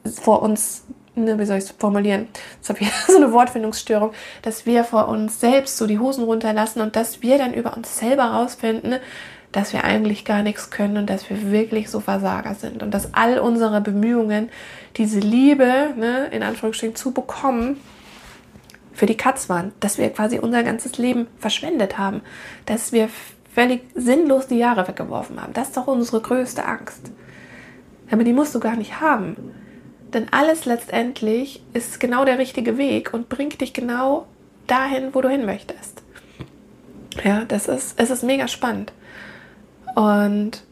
[0.04, 2.28] vor uns, ne, wie soll ich es formulieren?
[2.56, 4.12] Jetzt habe ich so eine Wortfindungsstörung,
[4.42, 7.98] dass wir vor uns selbst so die Hosen runterlassen und dass wir dann über uns
[7.98, 8.96] selber rausfinden,
[9.52, 12.82] dass wir eigentlich gar nichts können und dass wir wirklich so Versager sind.
[12.82, 14.50] Und dass all unsere Bemühungen,
[14.96, 17.80] diese Liebe, ne, in Anführungsstrichen, zu bekommen,
[18.92, 22.22] für die Katz waren, dass wir quasi unser ganzes Leben verschwendet haben,
[22.64, 23.08] dass wir
[23.54, 25.52] völlig sinnlos die Jahre weggeworfen haben.
[25.52, 27.10] Das ist doch unsere größte Angst.
[28.10, 29.36] Aber die musst du gar nicht haben.
[30.12, 34.26] Denn alles letztendlich ist genau der richtige Weg und bringt dich genau
[34.66, 36.02] dahin, wo du hin möchtest.
[37.24, 38.92] Ja, das ist, es ist mega spannend.
[39.94, 40.62] Und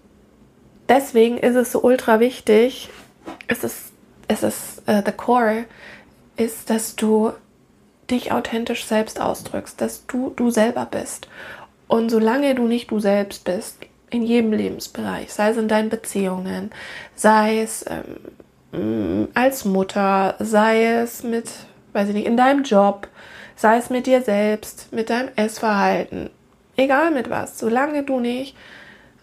[0.89, 2.91] deswegen ist es so ultra wichtig,
[3.47, 3.93] es ist,
[4.27, 5.65] es ist uh, the core,
[6.37, 7.33] ist, dass du
[8.11, 11.29] dich authentisch selbst ausdrückst, dass du du selber bist.
[11.93, 13.77] Und solange du nicht du selbst bist,
[14.09, 16.71] in jedem Lebensbereich, sei es in deinen Beziehungen,
[17.15, 17.85] sei es
[18.73, 21.51] ähm, als Mutter, sei es mit,
[21.93, 23.09] weiß ich nicht, in deinem Job,
[23.57, 26.31] sei es mit dir selbst, mit deinem Essverhalten,
[26.79, 28.57] egal mit was, solange du nicht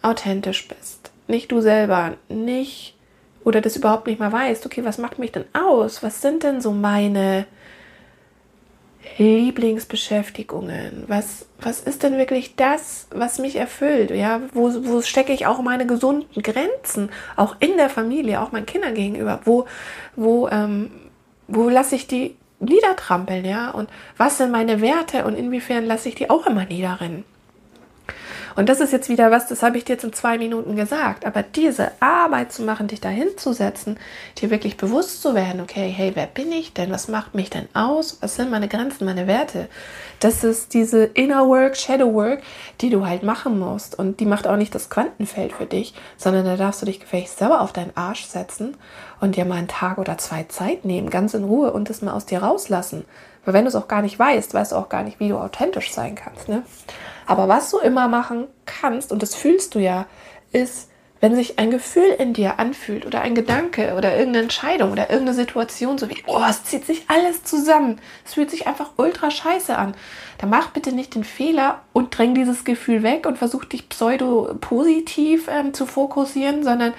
[0.03, 2.95] authentisch bist, nicht du selber, nicht
[3.43, 6.03] oder das überhaupt nicht mal weißt, okay, was macht mich denn aus?
[6.03, 7.47] Was sind denn so meine
[9.17, 11.03] Lieblingsbeschäftigungen?
[11.07, 14.11] Was, was ist denn wirklich das, was mich erfüllt?
[14.11, 18.65] Ja, wo, wo stecke ich auch meine gesunden Grenzen, auch in der Familie, auch meinen
[18.65, 19.41] Kindern gegenüber?
[19.45, 19.65] Wo,
[20.15, 20.91] wo, ähm,
[21.47, 23.45] wo lasse ich die niedertrampeln?
[23.45, 27.25] Ja, und was sind meine Werte und inwiefern lasse ich die auch immer niederrennen?
[28.59, 31.25] Und das ist jetzt wieder was, das habe ich dir jetzt in zwei Minuten gesagt.
[31.25, 33.97] Aber diese Arbeit zu machen, dich dahin zu setzen,
[34.37, 36.91] dir wirklich bewusst zu werden, okay, hey, wer bin ich denn?
[36.91, 38.17] Was macht mich denn aus?
[38.19, 39.69] Was sind meine Grenzen, meine Werte?
[40.19, 42.41] Das ist diese Inner Work, Shadow Work,
[42.81, 43.97] die du halt machen musst.
[43.97, 47.37] Und die macht auch nicht das Quantenfeld für dich, sondern da darfst du dich gefälligst
[47.37, 48.75] selber auf deinen Arsch setzen
[49.21, 52.11] und dir mal einen Tag oder zwei Zeit nehmen, ganz in Ruhe und das mal
[52.11, 53.05] aus dir rauslassen.
[53.45, 55.37] Weil wenn du es auch gar nicht weißt, weißt du auch gar nicht, wie du
[55.37, 56.49] authentisch sein kannst.
[56.49, 56.63] Ne?
[57.29, 60.07] Aber was du immer machen kannst, und das fühlst du ja,
[60.51, 60.89] ist,
[61.21, 65.35] wenn sich ein Gefühl in dir anfühlt oder ein Gedanke oder irgendeine Entscheidung oder irgendeine
[65.35, 69.77] Situation, so wie, oh, es zieht sich alles zusammen, es fühlt sich einfach ultra scheiße
[69.77, 69.93] an,
[70.39, 75.49] dann mach bitte nicht den Fehler und dräng dieses Gefühl weg und versuch dich pseudo-positiv
[75.49, 76.95] ähm, zu fokussieren, sondern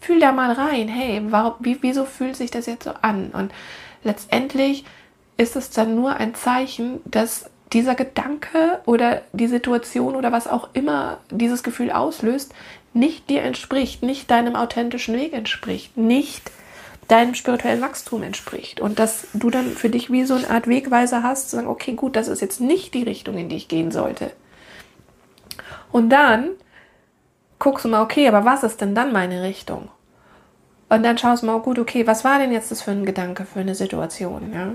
[0.00, 3.32] fühl da mal rein, hey, warum, wie, wieso fühlt sich das jetzt so an?
[3.34, 3.52] Und
[4.02, 4.86] letztendlich
[5.36, 10.70] ist es dann nur ein Zeichen, dass dieser Gedanke oder die Situation oder was auch
[10.72, 12.54] immer dieses Gefühl auslöst,
[12.92, 16.50] nicht dir entspricht, nicht deinem authentischen Weg entspricht, nicht
[17.08, 18.80] deinem spirituellen Wachstum entspricht.
[18.80, 21.92] Und dass du dann für dich wie so eine Art Wegweiser hast, zu sagen, okay,
[21.92, 24.30] gut, das ist jetzt nicht die Richtung, in die ich gehen sollte.
[25.92, 26.50] Und dann
[27.58, 29.88] guckst du mal, okay, aber was ist denn dann meine Richtung?
[30.88, 33.44] Und dann schaust du mal, gut, okay, was war denn jetzt das für ein Gedanke,
[33.44, 34.52] für eine Situation?
[34.54, 34.72] Ja?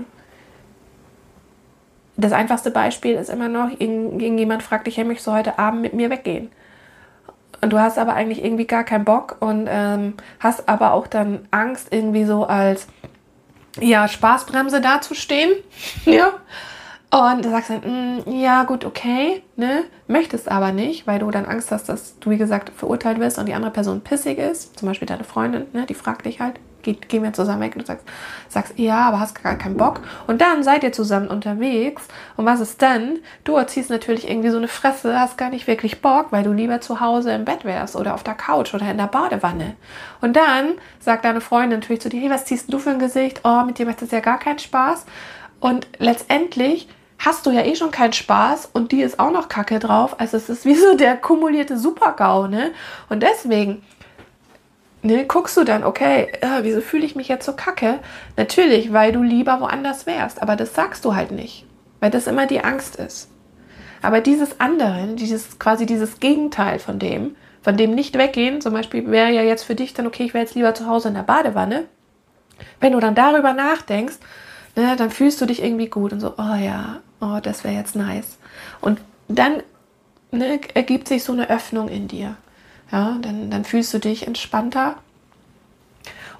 [2.20, 5.94] Das einfachste Beispiel ist immer noch, irgendjemand fragt dich, hey, möchtest du heute Abend mit
[5.94, 6.50] mir weggehen?
[7.60, 11.46] Und du hast aber eigentlich irgendwie gar keinen Bock und ähm, hast aber auch dann
[11.50, 12.86] Angst, irgendwie so als
[13.78, 15.52] ja, Spaßbremse dazustehen.
[16.04, 16.32] ja.
[17.10, 19.84] Und du sagst dann, mm, ja, gut, okay, ne?
[20.06, 23.46] Möchtest aber nicht, weil du dann Angst hast, dass du, wie gesagt, verurteilt wirst und
[23.46, 24.78] die andere Person pissig ist.
[24.78, 25.86] Zum Beispiel deine Freundin, ne?
[25.86, 27.74] Die fragt dich halt, geht, gehen wir zusammen weg.
[27.74, 28.06] Und du sagst,
[28.48, 30.00] sagst, ja, aber hast gar keinen Bock.
[30.26, 32.02] Und dann seid ihr zusammen unterwegs.
[32.36, 33.18] Und was ist dann?
[33.44, 36.80] Du erziehst natürlich irgendwie so eine Fresse, hast gar nicht wirklich Bock, weil du lieber
[36.80, 39.76] zu Hause im Bett wärst oder auf der Couch oder in der Badewanne.
[40.20, 43.40] Und dann sagt deine Freundin natürlich zu dir, hey, was ziehst du für ein Gesicht?
[43.44, 45.06] Oh, mit dir macht das ja gar keinen Spaß.
[45.60, 46.88] Und letztendlich
[47.20, 50.18] hast du ja eh schon keinen Spaß und die ist auch noch Kacke drauf.
[50.18, 52.72] Also es ist wie so der kumulierte Supergau, ne?
[53.08, 53.82] Und deswegen
[55.02, 57.98] ne, guckst du dann, okay, äh, wieso fühle ich mich jetzt so kacke?
[58.36, 61.66] Natürlich, weil du lieber woanders wärst, aber das sagst du halt nicht,
[62.00, 63.28] weil das immer die Angst ist.
[64.02, 69.10] Aber dieses andere, dieses quasi dieses Gegenteil von dem, von dem nicht weggehen, zum Beispiel
[69.10, 71.22] wäre ja jetzt für dich dann, okay, ich wäre jetzt lieber zu Hause in der
[71.22, 71.84] Badewanne.
[72.80, 74.16] Wenn du dann darüber nachdenkst,
[74.76, 77.96] ne, dann fühlst du dich irgendwie gut und so, oh ja, oh, das wäre jetzt
[77.96, 78.38] nice.
[78.80, 79.62] Und dann
[80.30, 82.36] ne, ergibt sich so eine Öffnung in dir.
[82.92, 84.96] Ja, dann, dann fühlst du dich entspannter.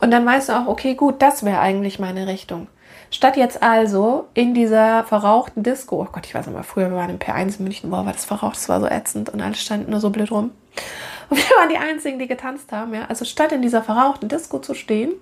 [0.00, 2.68] Und dann weißt du auch, okay, gut, das wäre eigentlich meine Richtung.
[3.10, 7.10] Statt jetzt also in dieser verrauchten Disco, oh Gott, ich weiß mal, früher wir waren
[7.10, 9.88] im P1 in München, boah, war das verraucht, das war so ätzend und alles stand
[9.88, 10.52] nur so blöd rum.
[11.28, 13.06] Und wir waren die Einzigen, die getanzt haben, ja.
[13.08, 15.12] Also statt in dieser verrauchten Disco zu stehen,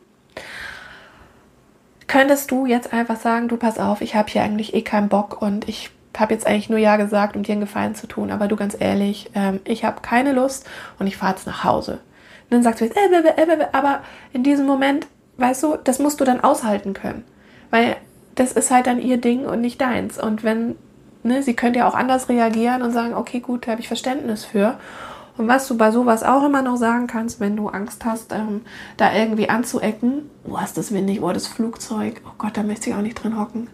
[2.06, 5.40] könntest du jetzt einfach sagen, du pass auf, ich habe hier eigentlich eh keinen Bock
[5.40, 8.48] und ich habe jetzt eigentlich nur Ja gesagt, um dir einen Gefallen zu tun, aber
[8.48, 10.66] du ganz ehrlich, ähm, ich habe keine Lust
[10.98, 11.92] und ich fahre jetzt nach Hause.
[11.92, 14.00] Und dann sagst du jetzt, äh, äh, äh, aber
[14.32, 17.24] in diesem Moment, weißt du, das musst du dann aushalten können.
[17.70, 17.96] Weil
[18.34, 20.20] das ist halt dann ihr Ding und nicht deins.
[20.22, 20.76] Und wenn,
[21.22, 24.44] ne, sie könnte ja auch anders reagieren und sagen, okay, gut, da habe ich Verständnis
[24.44, 24.78] für.
[25.36, 28.62] Und was du bei sowas auch immer noch sagen kannst, wenn du Angst hast, ähm,
[28.96, 32.96] da irgendwie anzuecken, oh, ist das windig, oh, das Flugzeug, oh Gott, da möchte ich
[32.96, 33.68] auch nicht drin hocken.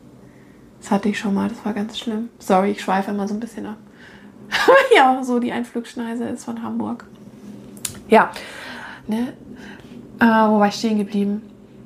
[0.85, 2.29] Das hatte ich schon mal, das war ganz schlimm.
[2.39, 3.79] Sorry, ich schweife immer so ein bisschen ab.
[4.95, 7.07] ja, so die Einflugschneise ist von Hamburg.
[8.07, 8.31] Ja,
[9.07, 9.33] ne?
[10.21, 11.41] Äh, wo war ich stehen geblieben?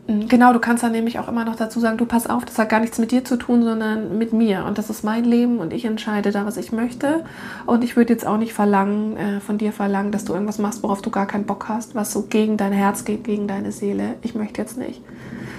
[0.08, 2.58] Hm, genau, du kannst dann nämlich auch immer noch dazu sagen, du pass auf, das
[2.58, 4.64] hat gar nichts mit dir zu tun, sondern mit mir.
[4.64, 7.24] Und das ist mein Leben und ich entscheide da, was ich möchte.
[7.66, 10.82] Und ich würde jetzt auch nicht verlangen, äh, von dir verlangen, dass du irgendwas machst,
[10.82, 14.16] worauf du gar keinen Bock hast, was so gegen dein Herz geht, gegen deine Seele.
[14.22, 15.02] Ich möchte jetzt nicht.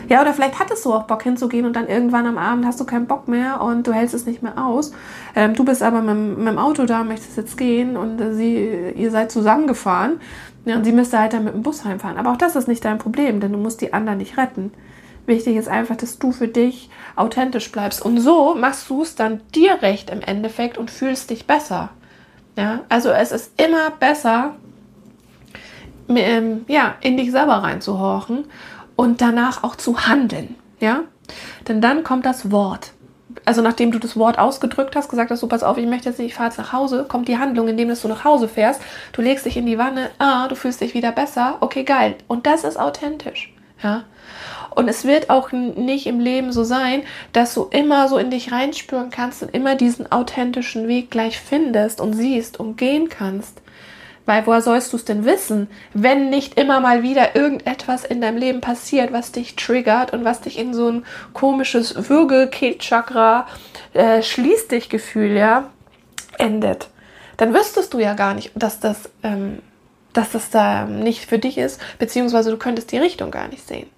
[0.10, 2.86] Ja, oder vielleicht hattest du auch Bock hinzugehen und dann irgendwann am Abend hast du
[2.86, 4.92] keinen Bock mehr und du hältst es nicht mehr aus.
[5.36, 8.94] Ähm, du bist aber mit, mit, dem Auto da, möchtest jetzt gehen und äh, sie,
[8.96, 10.20] ihr seid zusammengefahren.
[10.66, 12.18] Ja, und sie müsste halt dann mit dem Bus heimfahren.
[12.18, 14.74] Aber auch das ist nicht dein Problem, denn du musst die anderen nicht retten.
[15.28, 18.04] Wichtig ist einfach, dass du für dich authentisch bleibst.
[18.04, 21.90] Und so machst du es dann dir recht im Endeffekt und fühlst dich besser.
[22.58, 24.56] Ja, also es ist immer besser,
[26.10, 28.46] ähm, ja, in dich selber reinzuhorchen
[29.00, 30.56] und danach auch zu handeln.
[30.80, 31.04] Ja,
[31.68, 32.94] denn dann kommt das Wort
[33.46, 36.18] also nachdem du das Wort ausgedrückt hast, gesagt hast, so pass auf, ich möchte jetzt
[36.18, 38.82] nicht, ich fahre jetzt nach Hause, kommt die Handlung, indem du nach Hause fährst,
[39.14, 42.16] du legst dich in die Wanne, ah, du fühlst dich wieder besser, okay, geil.
[42.28, 44.04] Und das ist authentisch, ja.
[44.72, 48.52] Und es wird auch nicht im Leben so sein, dass du immer so in dich
[48.52, 53.62] reinspüren kannst und immer diesen authentischen Weg gleich findest und siehst und gehen kannst.
[54.30, 58.38] Weil woher sollst du es denn wissen, wenn nicht immer mal wieder irgendetwas in deinem
[58.38, 63.48] Leben passiert, was dich triggert und was dich in so ein komisches Würgel-Chakra
[63.94, 65.72] äh, schließt dich Gefühl, ja,
[66.38, 66.90] endet.
[67.38, 69.64] Dann wüsstest du ja gar nicht, dass das, ähm,
[70.14, 73.90] dass das da nicht für dich ist, beziehungsweise du könntest die Richtung gar nicht sehen.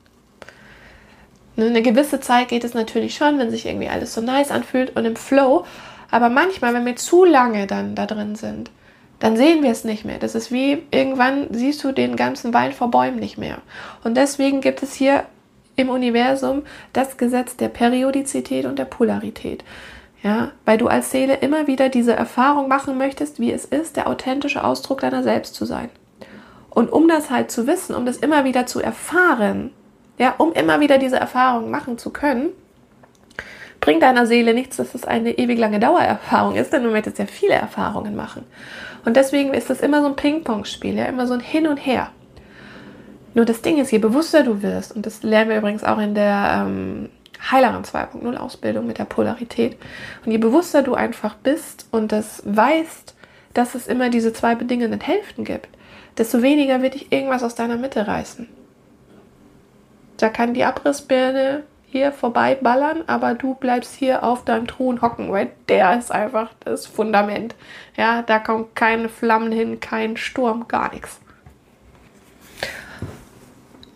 [1.57, 4.95] Ne, eine gewisse Zeit geht es natürlich schon, wenn sich irgendwie alles so nice anfühlt
[4.95, 5.65] und im Flow.
[6.09, 8.71] Aber manchmal, wenn wir zu lange dann da drin sind,
[9.21, 10.17] dann sehen wir es nicht mehr.
[10.17, 13.59] Das ist wie irgendwann siehst du den ganzen Wald vor Bäumen nicht mehr.
[14.03, 15.25] Und deswegen gibt es hier
[15.75, 19.63] im Universum das Gesetz der Periodizität und der Polarität.
[20.23, 24.07] Ja, weil du als Seele immer wieder diese Erfahrung machen möchtest, wie es ist, der
[24.07, 25.89] authentische Ausdruck deiner selbst zu sein.
[26.71, 29.71] Und um das halt zu wissen, um das immer wieder zu erfahren,
[30.17, 32.49] ja, um immer wieder diese Erfahrung machen zu können,
[33.81, 37.25] bringt deiner Seele nichts, dass es eine ewig lange Dauererfahrung ist, denn du möchtest ja
[37.25, 38.45] viele Erfahrungen machen.
[39.03, 42.11] Und deswegen ist das immer so ein Ping-Pong-Spiel, ja, immer so ein Hin und Her.
[43.33, 46.13] Nur das Ding ist, je bewusster du wirst, und das lernen wir übrigens auch in
[46.13, 47.09] der ähm,
[47.49, 49.77] Heileren 2.0 Ausbildung mit der Polarität,
[50.25, 53.15] und je bewusster du einfach bist und das weißt,
[53.55, 55.69] dass es immer diese zwei bedingenden Hälften gibt,
[56.17, 58.47] desto weniger wird dich irgendwas aus deiner Mitte reißen.
[60.17, 65.51] Da kann die Abrissbirne hier vorbeiballern, aber du bleibst hier auf deinem Thron hocken, weil
[65.67, 67.53] der ist einfach das Fundament.
[67.97, 71.19] Ja, da kommt keine Flammen hin, kein Sturm, gar nichts.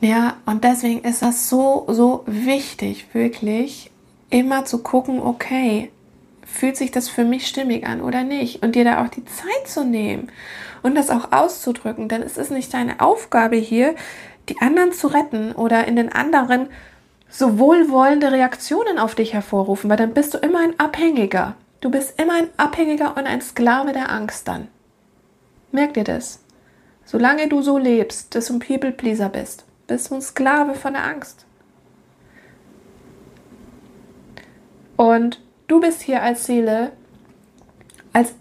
[0.02, 3.92] Ja, und deswegen ist das so, so wichtig, wirklich
[4.30, 5.90] immer zu gucken, okay,
[6.46, 8.62] fühlt sich das für mich stimmig an oder nicht?
[8.62, 10.32] Und dir da auch die Zeit zu nehmen
[10.84, 13.96] und das auch auszudrücken, denn es ist nicht deine Aufgabe hier,
[14.50, 16.68] die anderen zu retten oder in den anderen
[17.38, 21.56] so wohlwollende Reaktionen auf dich hervorrufen, weil dann bist du immer ein Abhängiger.
[21.82, 24.70] Du bist immer ein Abhängiger und ein Sklave der Angst dann.
[25.74, 26.40] Merk dir das.
[27.04, 31.04] Solange du so lebst, dass du ein People-Pleaser bist, bist du ein Sklave von der
[31.04, 31.46] Angst.
[34.96, 36.94] Und du bist hier als Seele,
[38.14, 38.34] als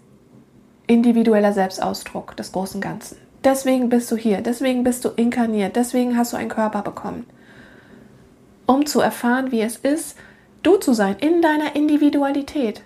[0.87, 3.17] individueller Selbstausdruck des großen Ganzen.
[3.43, 7.25] Deswegen bist du hier, deswegen bist du inkarniert, deswegen hast du einen Körper bekommen
[8.65, 10.17] um zu erfahren, wie es ist,
[10.63, 12.81] du zu sein in deiner Individualität.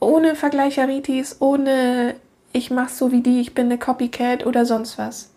[0.00, 2.14] Ohne Vergleicheritis, ohne
[2.52, 5.32] ich mach's so wie die, ich bin eine Copycat oder sonst was.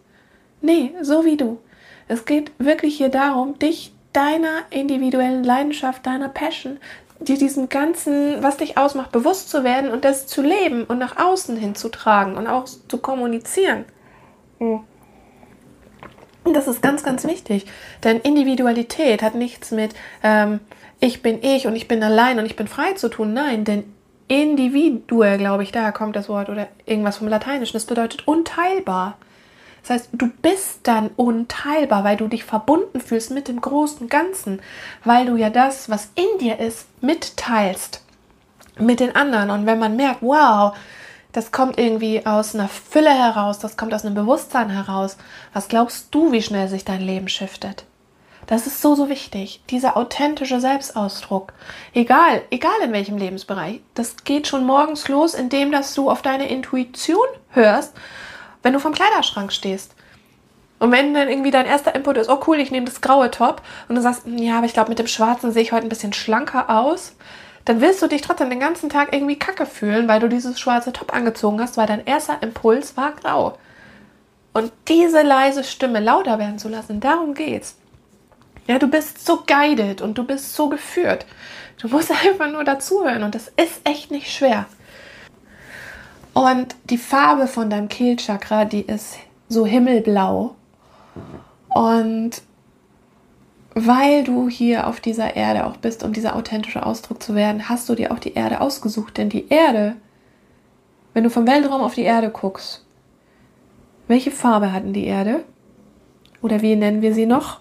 [0.62, 1.60] Nee, so wie du.
[2.08, 6.78] Es geht wirklich hier darum, dich deiner individuellen Leidenschaft, deiner Passion,
[7.20, 11.18] dir diesem ganzen, was dich ausmacht, bewusst zu werden und das zu leben und nach
[11.18, 13.86] außen hinzutragen und auch zu kommunizieren.
[14.60, 14.82] Mhm.
[16.54, 17.66] Das ist ganz, ganz wichtig.
[18.04, 19.94] Denn Individualität hat nichts mit
[20.24, 20.60] ähm,
[21.00, 23.34] ich bin ich und ich bin allein und ich bin frei zu tun.
[23.34, 23.84] Nein, denn
[24.28, 27.74] Individue, glaube ich, daher kommt das Wort oder irgendwas vom Lateinischen.
[27.74, 29.18] Das bedeutet unteilbar.
[29.82, 34.62] Das heißt, du bist dann unteilbar, weil du dich verbunden fühlst mit dem großen Ganzen,
[35.06, 38.04] weil du ja das, was in dir ist, mitteilst.
[38.80, 39.50] mit den anderen.
[39.50, 40.76] Und wenn man merkt, wow,
[41.32, 45.18] das kommt irgendwie aus einer Fülle heraus, das kommt aus einem Bewusstsein heraus,
[45.54, 47.86] was glaubst du, wie schnell sich dein Leben shiftet?
[48.48, 49.62] Das ist so, so wichtig.
[49.70, 51.52] Dieser authentische Selbstausdruck.
[51.94, 53.82] Egal, egal in welchem Lebensbereich.
[53.94, 57.94] Das geht schon morgens los, indem dass du auf deine Intuition hörst,
[58.64, 59.96] wenn du vom Kleiderschrank stehst.
[60.80, 63.62] Und wenn dann irgendwie dein erster Input ist, oh cool, ich nehme das graue Top
[63.90, 66.14] und du sagst, ja, aber ich glaube, mit dem schwarzen sehe ich heute ein bisschen
[66.14, 67.16] schlanker aus,
[67.68, 70.94] dann willst du dich trotzdem den ganzen Tag irgendwie kacke fühlen, weil du dieses schwarze
[70.94, 73.58] Top angezogen hast, weil dein erster Impuls war grau.
[74.54, 77.76] Und diese leise Stimme lauter werden zu lassen, darum geht's.
[78.68, 81.26] Ja, du bist so guided und du bist so geführt.
[81.82, 84.66] Du musst einfach nur dazuhören und das ist echt nicht schwer.
[86.34, 89.18] Und die Farbe von deinem Kehlchakra, die ist
[89.50, 90.56] so himmelblau.
[91.68, 92.42] Und
[93.86, 97.88] weil du hier auf dieser Erde auch bist, um dieser authentische Ausdruck zu werden, hast
[97.88, 99.18] du dir auch die Erde ausgesucht.
[99.18, 99.96] Denn die Erde,
[101.14, 102.84] wenn du vom Weltraum auf die Erde guckst,
[104.08, 105.44] welche Farbe hatten die Erde?
[106.42, 107.60] Oder wie nennen wir sie noch?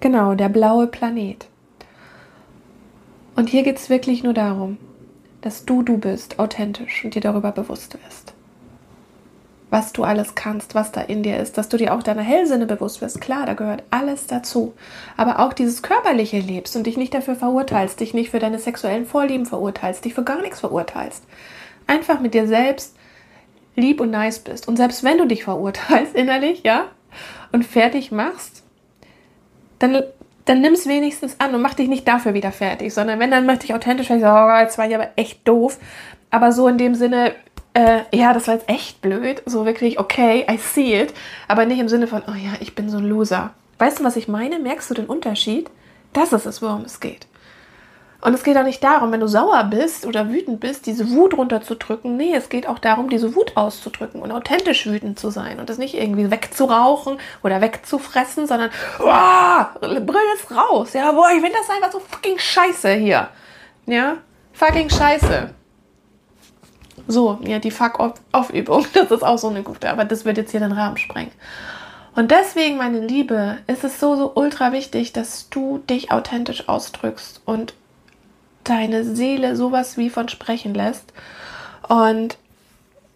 [0.00, 1.48] Genau, der blaue Planet.
[3.36, 4.78] Und hier geht es wirklich nur darum,
[5.42, 8.34] dass du du bist, authentisch und dir darüber bewusst wirst.
[9.70, 12.64] Was du alles kannst, was da in dir ist, dass du dir auch deiner Hellsinne
[12.64, 13.20] bewusst wirst.
[13.20, 14.72] Klar, da gehört alles dazu.
[15.16, 19.04] Aber auch dieses körperliche lebst und dich nicht dafür verurteilst, dich nicht für deine sexuellen
[19.04, 21.22] Vorlieben verurteilst, dich für gar nichts verurteilst.
[21.86, 22.96] Einfach mit dir selbst
[23.76, 24.68] lieb und nice bist.
[24.68, 26.86] Und selbst wenn du dich verurteilst innerlich, ja,
[27.52, 28.62] und fertig machst,
[29.78, 30.02] dann,
[30.44, 33.46] dann nimm es wenigstens an und mach dich nicht dafür wieder fertig, sondern wenn, dann
[33.46, 35.78] mach dich authentisch, weil ich sage, oh, jetzt war ich aber echt doof.
[36.30, 37.34] Aber so in dem Sinne,
[37.74, 39.42] äh, ja, das war jetzt echt blöd.
[39.46, 41.14] So wirklich, okay, I see it.
[41.46, 43.50] Aber nicht im Sinne von, oh ja, ich bin so ein Loser.
[43.78, 44.58] Weißt du, was ich meine?
[44.58, 45.70] Merkst du den Unterschied?
[46.12, 47.26] Das ist es, worum es geht.
[48.20, 51.36] Und es geht auch nicht darum, wenn du sauer bist oder wütend bist, diese Wut
[51.36, 52.16] runterzudrücken.
[52.16, 55.78] Nee, es geht auch darum, diese Wut auszudrücken und authentisch wütend zu sein und das
[55.78, 60.94] nicht irgendwie wegzurauchen oder wegzufressen, sondern oh, brüll es raus.
[60.94, 63.28] Ja, boah, ich finde das einfach so fucking scheiße hier.
[63.86, 64.16] Ja,
[64.52, 65.50] fucking scheiße.
[67.08, 70.60] So, ja, die Fuck-Off-Übung, das ist auch so eine gute, aber das wird jetzt hier
[70.60, 71.32] den Rahmen sprengen.
[72.14, 77.40] Und deswegen, meine Liebe, ist es so, so ultra wichtig, dass du dich authentisch ausdrückst
[77.44, 77.74] und
[78.64, 81.12] deine Seele sowas wie von sprechen lässt.
[81.88, 82.36] Und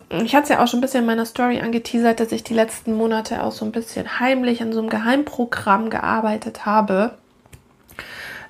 [0.08, 2.54] ich hatte es ja auch schon ein bisschen in meiner Story angeteasert, dass ich die
[2.54, 7.14] letzten Monate auch so ein bisschen heimlich an so einem Geheimprogramm gearbeitet habe.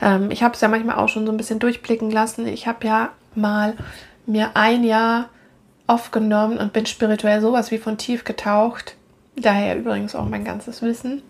[0.01, 2.47] Ähm, ich habe es ja manchmal auch schon so ein bisschen durchblicken lassen.
[2.47, 3.75] Ich habe ja mal
[4.27, 5.29] mir ein Jahr
[5.87, 8.97] aufgenommen und bin spirituell sowas wie von tief getaucht.
[9.37, 11.23] Daher übrigens auch mein ganzes Wissen.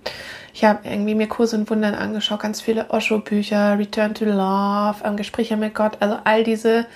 [0.54, 5.16] Ich habe irgendwie mir Kurse und Wundern angeschaut, ganz viele Osho-Bücher, Return to Love, ähm,
[5.16, 6.86] Gespräche mit Gott, also all diese,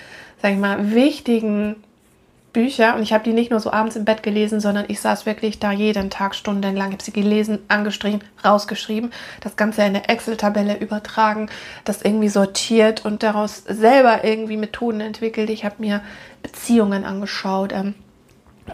[0.41, 1.77] sag ich mal, wichtigen
[2.57, 2.95] Bücher.
[2.95, 5.59] Und ich habe die nicht nur so abends im Bett gelesen, sondern ich saß wirklich
[5.59, 11.49] da jeden Tag stundenlang, habe sie gelesen, angestrichen, rausgeschrieben, das Ganze in eine Excel-Tabelle übertragen,
[11.85, 15.51] das irgendwie sortiert und daraus selber irgendwie Methoden entwickelt.
[15.51, 16.01] Ich habe mir
[16.41, 17.73] Beziehungen angeschaut.
[17.73, 17.93] Ähm,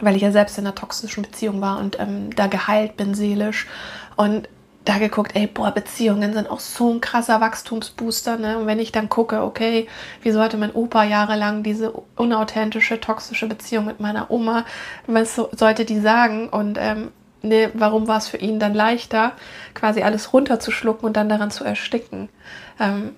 [0.02, 3.68] weil ich ja selbst in einer toxischen Beziehung war und ähm, da geheilt bin seelisch.
[4.16, 4.50] Und
[4.86, 8.58] da geguckt, ey, boah, Beziehungen sind auch so ein krasser Wachstumsbooster, ne?
[8.58, 9.88] Und wenn ich dann gucke, okay,
[10.22, 14.66] wieso hatte mein Opa jahrelang diese unauthentische, toxische Beziehung mit meiner Oma,
[15.08, 16.50] was so, sollte die sagen?
[16.50, 17.12] Und ähm,
[17.42, 19.34] ne, warum war es für ihn dann leichter,
[19.74, 22.28] quasi alles runterzuschlucken und dann daran zu ersticken?
[22.80, 23.12] Ähm,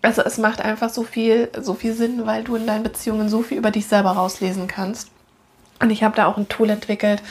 [0.00, 3.42] also es macht einfach so viel, so viel Sinn, weil du in deinen Beziehungen so
[3.42, 5.10] viel über dich selber rauslesen kannst.
[5.80, 7.22] Und ich habe da auch ein Tool entwickelt,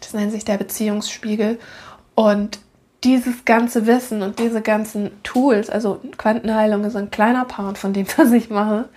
[0.00, 1.58] das nennt sich der Beziehungsspiegel.
[2.14, 2.60] Und
[3.06, 8.06] dieses ganze Wissen und diese ganzen Tools, also Quantenheilung ist ein kleiner Part von dem,
[8.16, 8.88] was ich mache,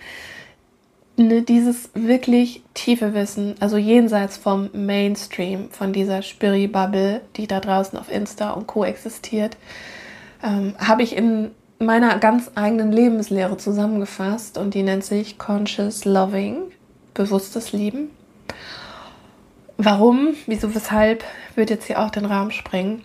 [1.16, 7.96] ne, dieses wirklich tiefe Wissen, also jenseits vom Mainstream, von dieser Spiri-Bubble, die da draußen
[7.96, 8.84] auf Insta und Co.
[8.84, 9.56] existiert,
[10.42, 16.72] ähm, habe ich in meiner ganz eigenen Lebenslehre zusammengefasst und die nennt sich Conscious Loving,
[17.14, 18.10] bewusstes Lieben.
[19.78, 23.02] Warum, wieso, weshalb, wird jetzt hier auch den Rahmen sprengen.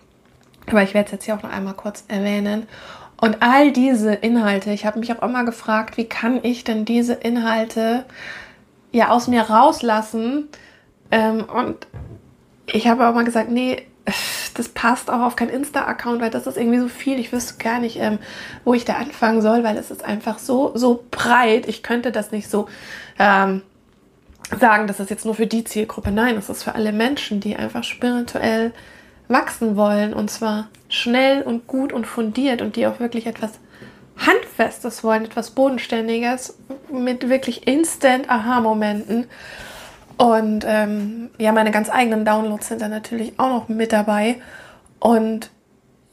[0.68, 2.68] Aber ich werde es jetzt hier auch noch einmal kurz erwähnen.
[3.18, 7.14] Und all diese Inhalte, ich habe mich auch immer gefragt, wie kann ich denn diese
[7.14, 8.06] Inhalte
[8.92, 10.50] ja aus mir rauslassen?
[11.12, 11.88] Ähm, und
[12.66, 13.86] ich habe auch mal gesagt, nee,
[14.54, 17.20] das passt auch auf keinen Insta-Account, weil das ist irgendwie so viel.
[17.20, 18.20] Ich wüsste gar nicht, ähm,
[18.64, 21.68] wo ich da anfangen soll, weil es ist einfach so, so breit.
[21.68, 22.68] Ich könnte das nicht so
[23.18, 23.62] ähm,
[24.60, 26.12] sagen, das ist jetzt nur für die Zielgruppe.
[26.12, 28.74] Nein, es ist für alle Menschen, die einfach spirituell
[29.28, 33.52] wachsen wollen und zwar schnell und gut und fundiert und die auch wirklich etwas
[34.18, 36.58] Handfestes wollen, etwas Bodenständiges,
[36.92, 39.28] mit wirklich instant Aha-Momenten.
[40.18, 44.42] Und ähm, ja, meine ganz eigenen Downloads sind da natürlich auch noch mit dabei.
[45.00, 45.52] Und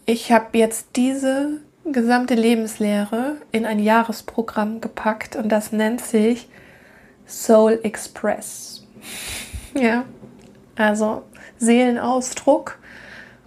[0.07, 6.49] ich habe jetzt diese gesamte Lebenslehre in ein Jahresprogramm gepackt und das nennt sich
[7.27, 8.81] Soul Express.
[9.75, 10.05] Ja,
[10.77, 11.23] also
[11.57, 12.79] Seelenausdruck.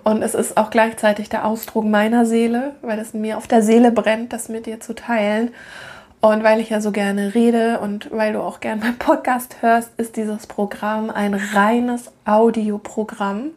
[0.06, 3.92] Und es ist auch gleichzeitig der Ausdruck meiner Seele, weil es mir auf der Seele
[3.92, 5.52] brennt, das mit dir zu teilen.
[6.22, 9.90] Und weil ich ja so gerne rede und weil du auch gerne meinen Podcast hörst,
[9.98, 13.50] ist dieses Programm ein reines Audioprogramm,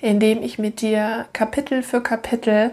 [0.00, 2.70] in dem ich mit dir Kapitel für Kapitel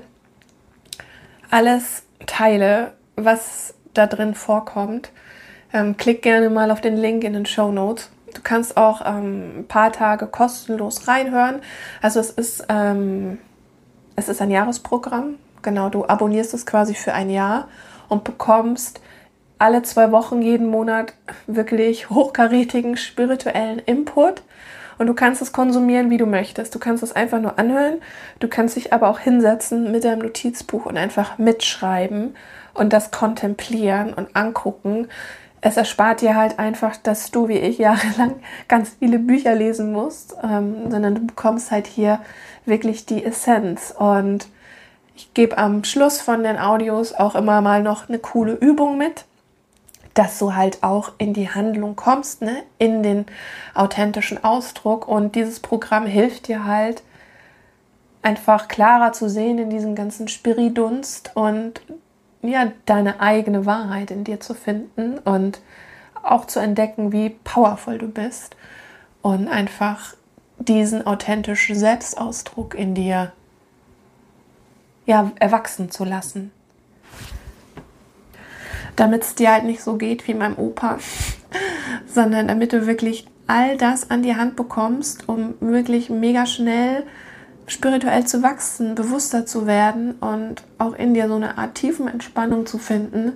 [1.51, 5.11] alles teile, was da drin vorkommt.
[5.73, 8.11] Ähm, klick gerne mal auf den Link in den Show Notes.
[8.38, 11.59] Du kannst auch ähm, ein paar Tage kostenlos reinhören.
[12.03, 13.39] Also es ist, ähm,
[14.15, 15.35] es ist ein Jahresprogramm.
[15.63, 17.67] Genau, du abonnierst es quasi für ein Jahr
[18.09, 19.01] und bekommst
[19.57, 21.13] alle zwei Wochen jeden Monat
[21.47, 24.43] wirklich hochkarätigen spirituellen Input
[24.99, 26.75] und du kannst es konsumieren, wie du möchtest.
[26.75, 28.01] Du kannst es einfach nur anhören.
[28.39, 32.35] Du kannst dich aber auch hinsetzen mit deinem Notizbuch und einfach mitschreiben
[32.75, 35.07] und das kontemplieren und angucken.
[35.62, 38.36] Es erspart dir halt einfach, dass du wie ich jahrelang
[38.68, 42.20] ganz viele Bücher lesen musst, ähm, sondern du bekommst halt hier
[42.66, 43.93] wirklich die Essenz.
[43.97, 44.47] Und
[45.16, 49.26] ich gebe am Schluss von den Audios auch immer mal noch eine coole Übung mit
[50.18, 52.64] dass du halt auch in die Handlung kommst, ne?
[52.80, 53.28] in den
[53.76, 55.08] authentischen Ausdruck.
[55.08, 57.03] Und dieses Programm hilft dir halt
[58.24, 61.82] einfach klarer zu sehen in diesem ganzen Spiridunst und
[62.41, 65.61] ja, deine eigene Wahrheit in dir zu finden und
[66.23, 68.55] auch zu entdecken, wie powerful du bist
[69.21, 70.13] und einfach
[70.59, 73.31] diesen authentischen Selbstausdruck in dir
[75.05, 76.51] ja, erwachsen zu lassen.
[78.95, 80.97] Damit es dir halt nicht so geht wie meinem Opa,
[82.07, 87.03] sondern damit du wirklich all das an die Hand bekommst, um wirklich mega schnell
[87.68, 92.65] spirituell zu wachsen, bewusster zu werden und auch in dir so eine Art tiefen Entspannung
[92.65, 93.34] zu finden.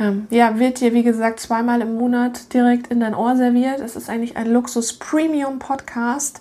[0.00, 3.80] Ähm, ja, wird dir wie gesagt zweimal im Monat direkt in dein Ohr serviert.
[3.80, 6.40] Es ist eigentlich ein Luxus-Premium-Podcast,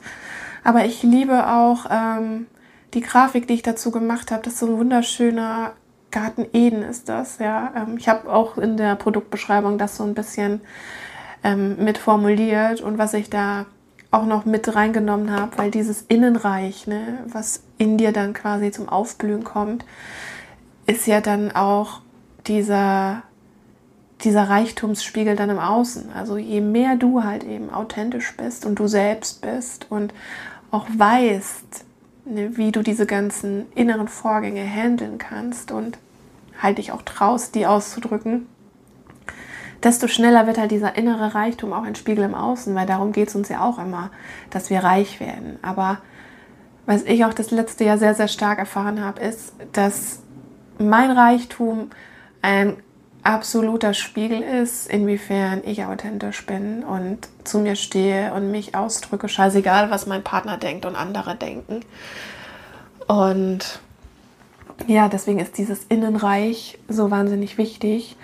[0.64, 2.46] aber ich liebe auch ähm,
[2.94, 4.44] die Grafik, die ich dazu gemacht habe.
[4.44, 5.74] Das ist so ein wunderschöner
[6.12, 7.74] Garten Eden ist das, ja.
[7.76, 10.62] Ähm, ich habe auch in der Produktbeschreibung das so ein bisschen
[11.44, 13.66] ähm, mit formuliert und was ich da
[14.12, 18.90] auch noch mit reingenommen habe, weil dieses Innenreich, ne, was in dir dann quasi zum
[18.90, 19.86] Aufblühen kommt,
[20.86, 22.02] ist ja dann auch
[22.48, 23.24] dieser,
[24.24, 26.12] dieser Reichtumsspiegel dann im Außen.
[26.14, 30.14] Also je mehr du halt eben authentisch bist und du selbst bist und
[30.72, 31.86] auch weißt,
[32.26, 35.98] Ne, wie du diese ganzen inneren Vorgänge handeln kannst und
[36.62, 38.48] halt dich auch traust, die auszudrücken,
[39.84, 43.30] desto schneller wird halt dieser innere Reichtum auch ein Spiegel im Außen, weil darum geht
[43.30, 44.12] es uns ja auch immer,
[44.50, 45.58] dass wir reich werden.
[45.62, 46.00] Aber
[46.86, 50.20] was ich auch das letzte Jahr sehr, sehr stark erfahren habe, ist, dass
[50.78, 51.90] mein Reichtum
[52.42, 52.78] ein
[53.24, 59.92] absoluter Spiegel ist, inwiefern ich authentisch bin und zu mir stehe und mich ausdrücke, scheißegal,
[59.92, 61.82] was mein Partner denkt und andere denken.
[63.08, 63.80] Und
[64.88, 68.16] ja, deswegen ist dieses Innenreich so wahnsinnig wichtig.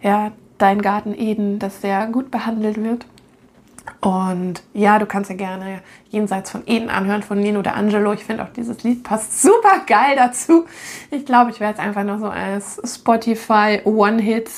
[0.00, 3.06] Ja, dein Garten Eden, dass der gut behandelt wird.
[4.00, 5.80] Und ja, du kannst ja gerne
[6.10, 8.12] Jenseits von Eden anhören von Nino de Angelo.
[8.12, 10.66] Ich finde auch dieses Lied passt super geil dazu.
[11.10, 14.50] Ich glaube, ich werde es einfach nur so als Spotify One-Hit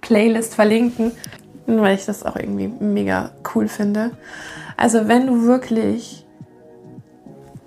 [0.00, 1.12] Playlist verlinken,
[1.66, 4.12] weil ich das auch irgendwie mega cool finde.
[4.76, 6.24] Also, wenn du wirklich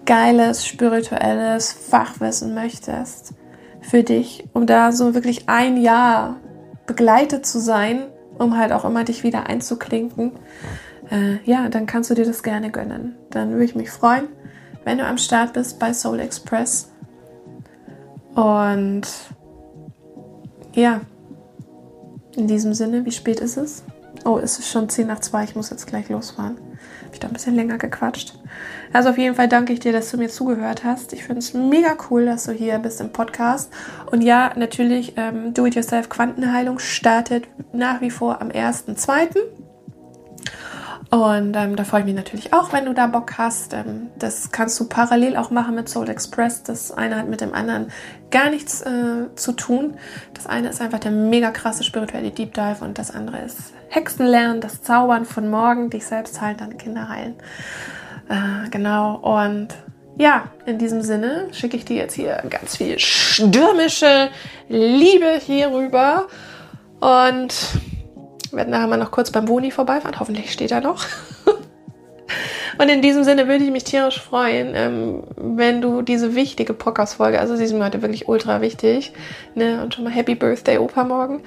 [0.06, 3.34] geiles spirituelles Fachwissen möchtest
[3.82, 6.38] für dich, um da so wirklich ein Jahr
[6.90, 8.08] begleitet zu sein,
[8.40, 10.32] um halt auch immer dich wieder einzuklinken,
[11.12, 13.16] äh, ja, dann kannst du dir das gerne gönnen.
[13.30, 14.28] Dann würde ich mich freuen,
[14.86, 16.92] wenn du am Start bist bei Soul Express.
[18.34, 19.04] Und
[20.74, 21.02] ja,
[22.36, 23.84] in diesem Sinne, wie spät ist es?
[24.26, 26.58] Oh, es ist schon 10 nach 2, ich muss jetzt gleich losfahren.
[27.20, 28.34] Da ein bisschen länger gequatscht.
[28.94, 31.14] Also auf jeden Fall danke ich dir, dass du mir zugehört hast.
[31.14, 33.72] Ich finde es mega cool, dass du hier bist im Podcast.
[34.12, 39.36] Und ja, natürlich, ähm, Do-It-Yourself Quantenheilung startet nach wie vor am 1.2.
[41.12, 43.74] Und ähm, da freue ich mich natürlich auch, wenn du da Bock hast.
[43.74, 46.62] Ähm, das kannst du parallel auch machen mit Soul Express.
[46.62, 47.92] Das eine hat mit dem anderen
[48.30, 49.96] gar nichts äh, zu tun.
[50.36, 54.62] Das eine ist einfach der mega krasse spirituelle Deep Dive und das andere ist Hexenlernen,
[54.62, 57.34] das Zaubern von morgen, dich selbst heilen, deine Kinder heilen.
[58.30, 59.16] Äh, genau.
[59.16, 59.70] Und
[60.16, 64.30] ja, in diesem Sinne schicke ich dir jetzt hier ganz viel stürmische
[64.68, 66.28] Liebe hier rüber.
[67.00, 67.56] Und
[68.52, 70.20] Wir werden nachher mal noch kurz beim Boni vorbeifahren.
[70.20, 71.06] Hoffentlich steht er noch.
[72.78, 77.40] Und in diesem Sinne würde ich mich tierisch freuen, ähm, wenn du diese wichtige Podcast-Folge,
[77.40, 79.12] also sie ist mir heute wirklich ultra wichtig,
[79.54, 81.42] ne, und schon mal Happy Birthday Opa morgen,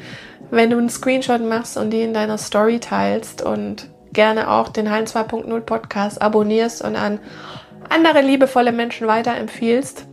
[0.50, 4.90] wenn du einen Screenshot machst und die in deiner Story teilst und gerne auch den
[4.90, 7.18] Hein 2.0 Podcast abonnierst und an
[7.88, 10.06] andere liebevolle Menschen weiterempfiehlst.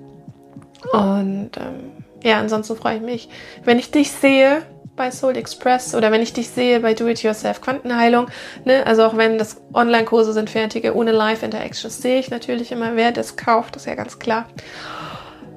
[0.93, 1.91] Und ähm,
[2.23, 3.29] ja, ansonsten freue ich mich,
[3.65, 4.61] wenn ich dich sehe
[4.99, 8.27] bei Soul Express oder wenn ich dich sehe bei Do-It-Yourself Quantenheilung.
[8.65, 8.85] Ne?
[8.85, 13.37] Also auch wenn das Online-Kurse sind fertige, ohne Live-Interactions, sehe ich natürlich immer, wer das
[13.37, 14.45] kauft, das ist ja ganz klar.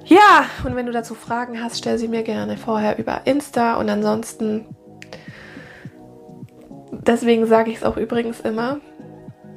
[0.04, 3.90] Ja, und wenn du dazu Fragen hast, stell sie mir gerne vorher über Insta und
[3.90, 4.64] ansonsten,
[6.92, 8.78] deswegen sage ich es auch übrigens immer,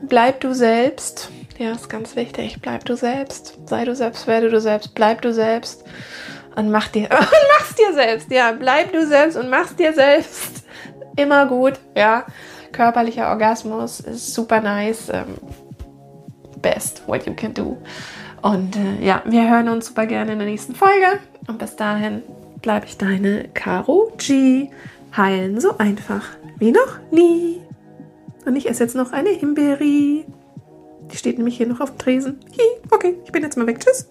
[0.01, 1.29] bleib du selbst.
[1.59, 2.57] Ja, ist ganz wichtig.
[2.59, 3.59] Bleib du selbst.
[3.67, 5.86] Sei du selbst, werde du selbst, bleib du selbst
[6.56, 7.28] und mach dir und
[7.58, 8.32] mach's dir selbst.
[8.32, 10.66] Ja, bleib du selbst und mach's dir selbst.
[11.16, 12.26] Immer gut, ja.
[12.72, 15.10] Körperlicher Orgasmus ist super nice.
[15.10, 15.36] Ähm,
[16.62, 17.78] best what you can do.
[18.41, 21.20] Und äh, ja, wir hören uns super gerne in der nächsten Folge.
[21.47, 22.22] Und bis dahin
[22.62, 24.70] bleibe ich deine Caro G.
[25.16, 26.26] Heilen so einfach
[26.58, 27.62] wie noch nie.
[28.45, 30.26] Und ich esse jetzt noch eine Himbeere.
[31.12, 32.39] Die steht nämlich hier noch auf dem Tresen.
[32.51, 33.80] Hi, okay, ich bin jetzt mal weg.
[33.80, 34.10] Tschüss.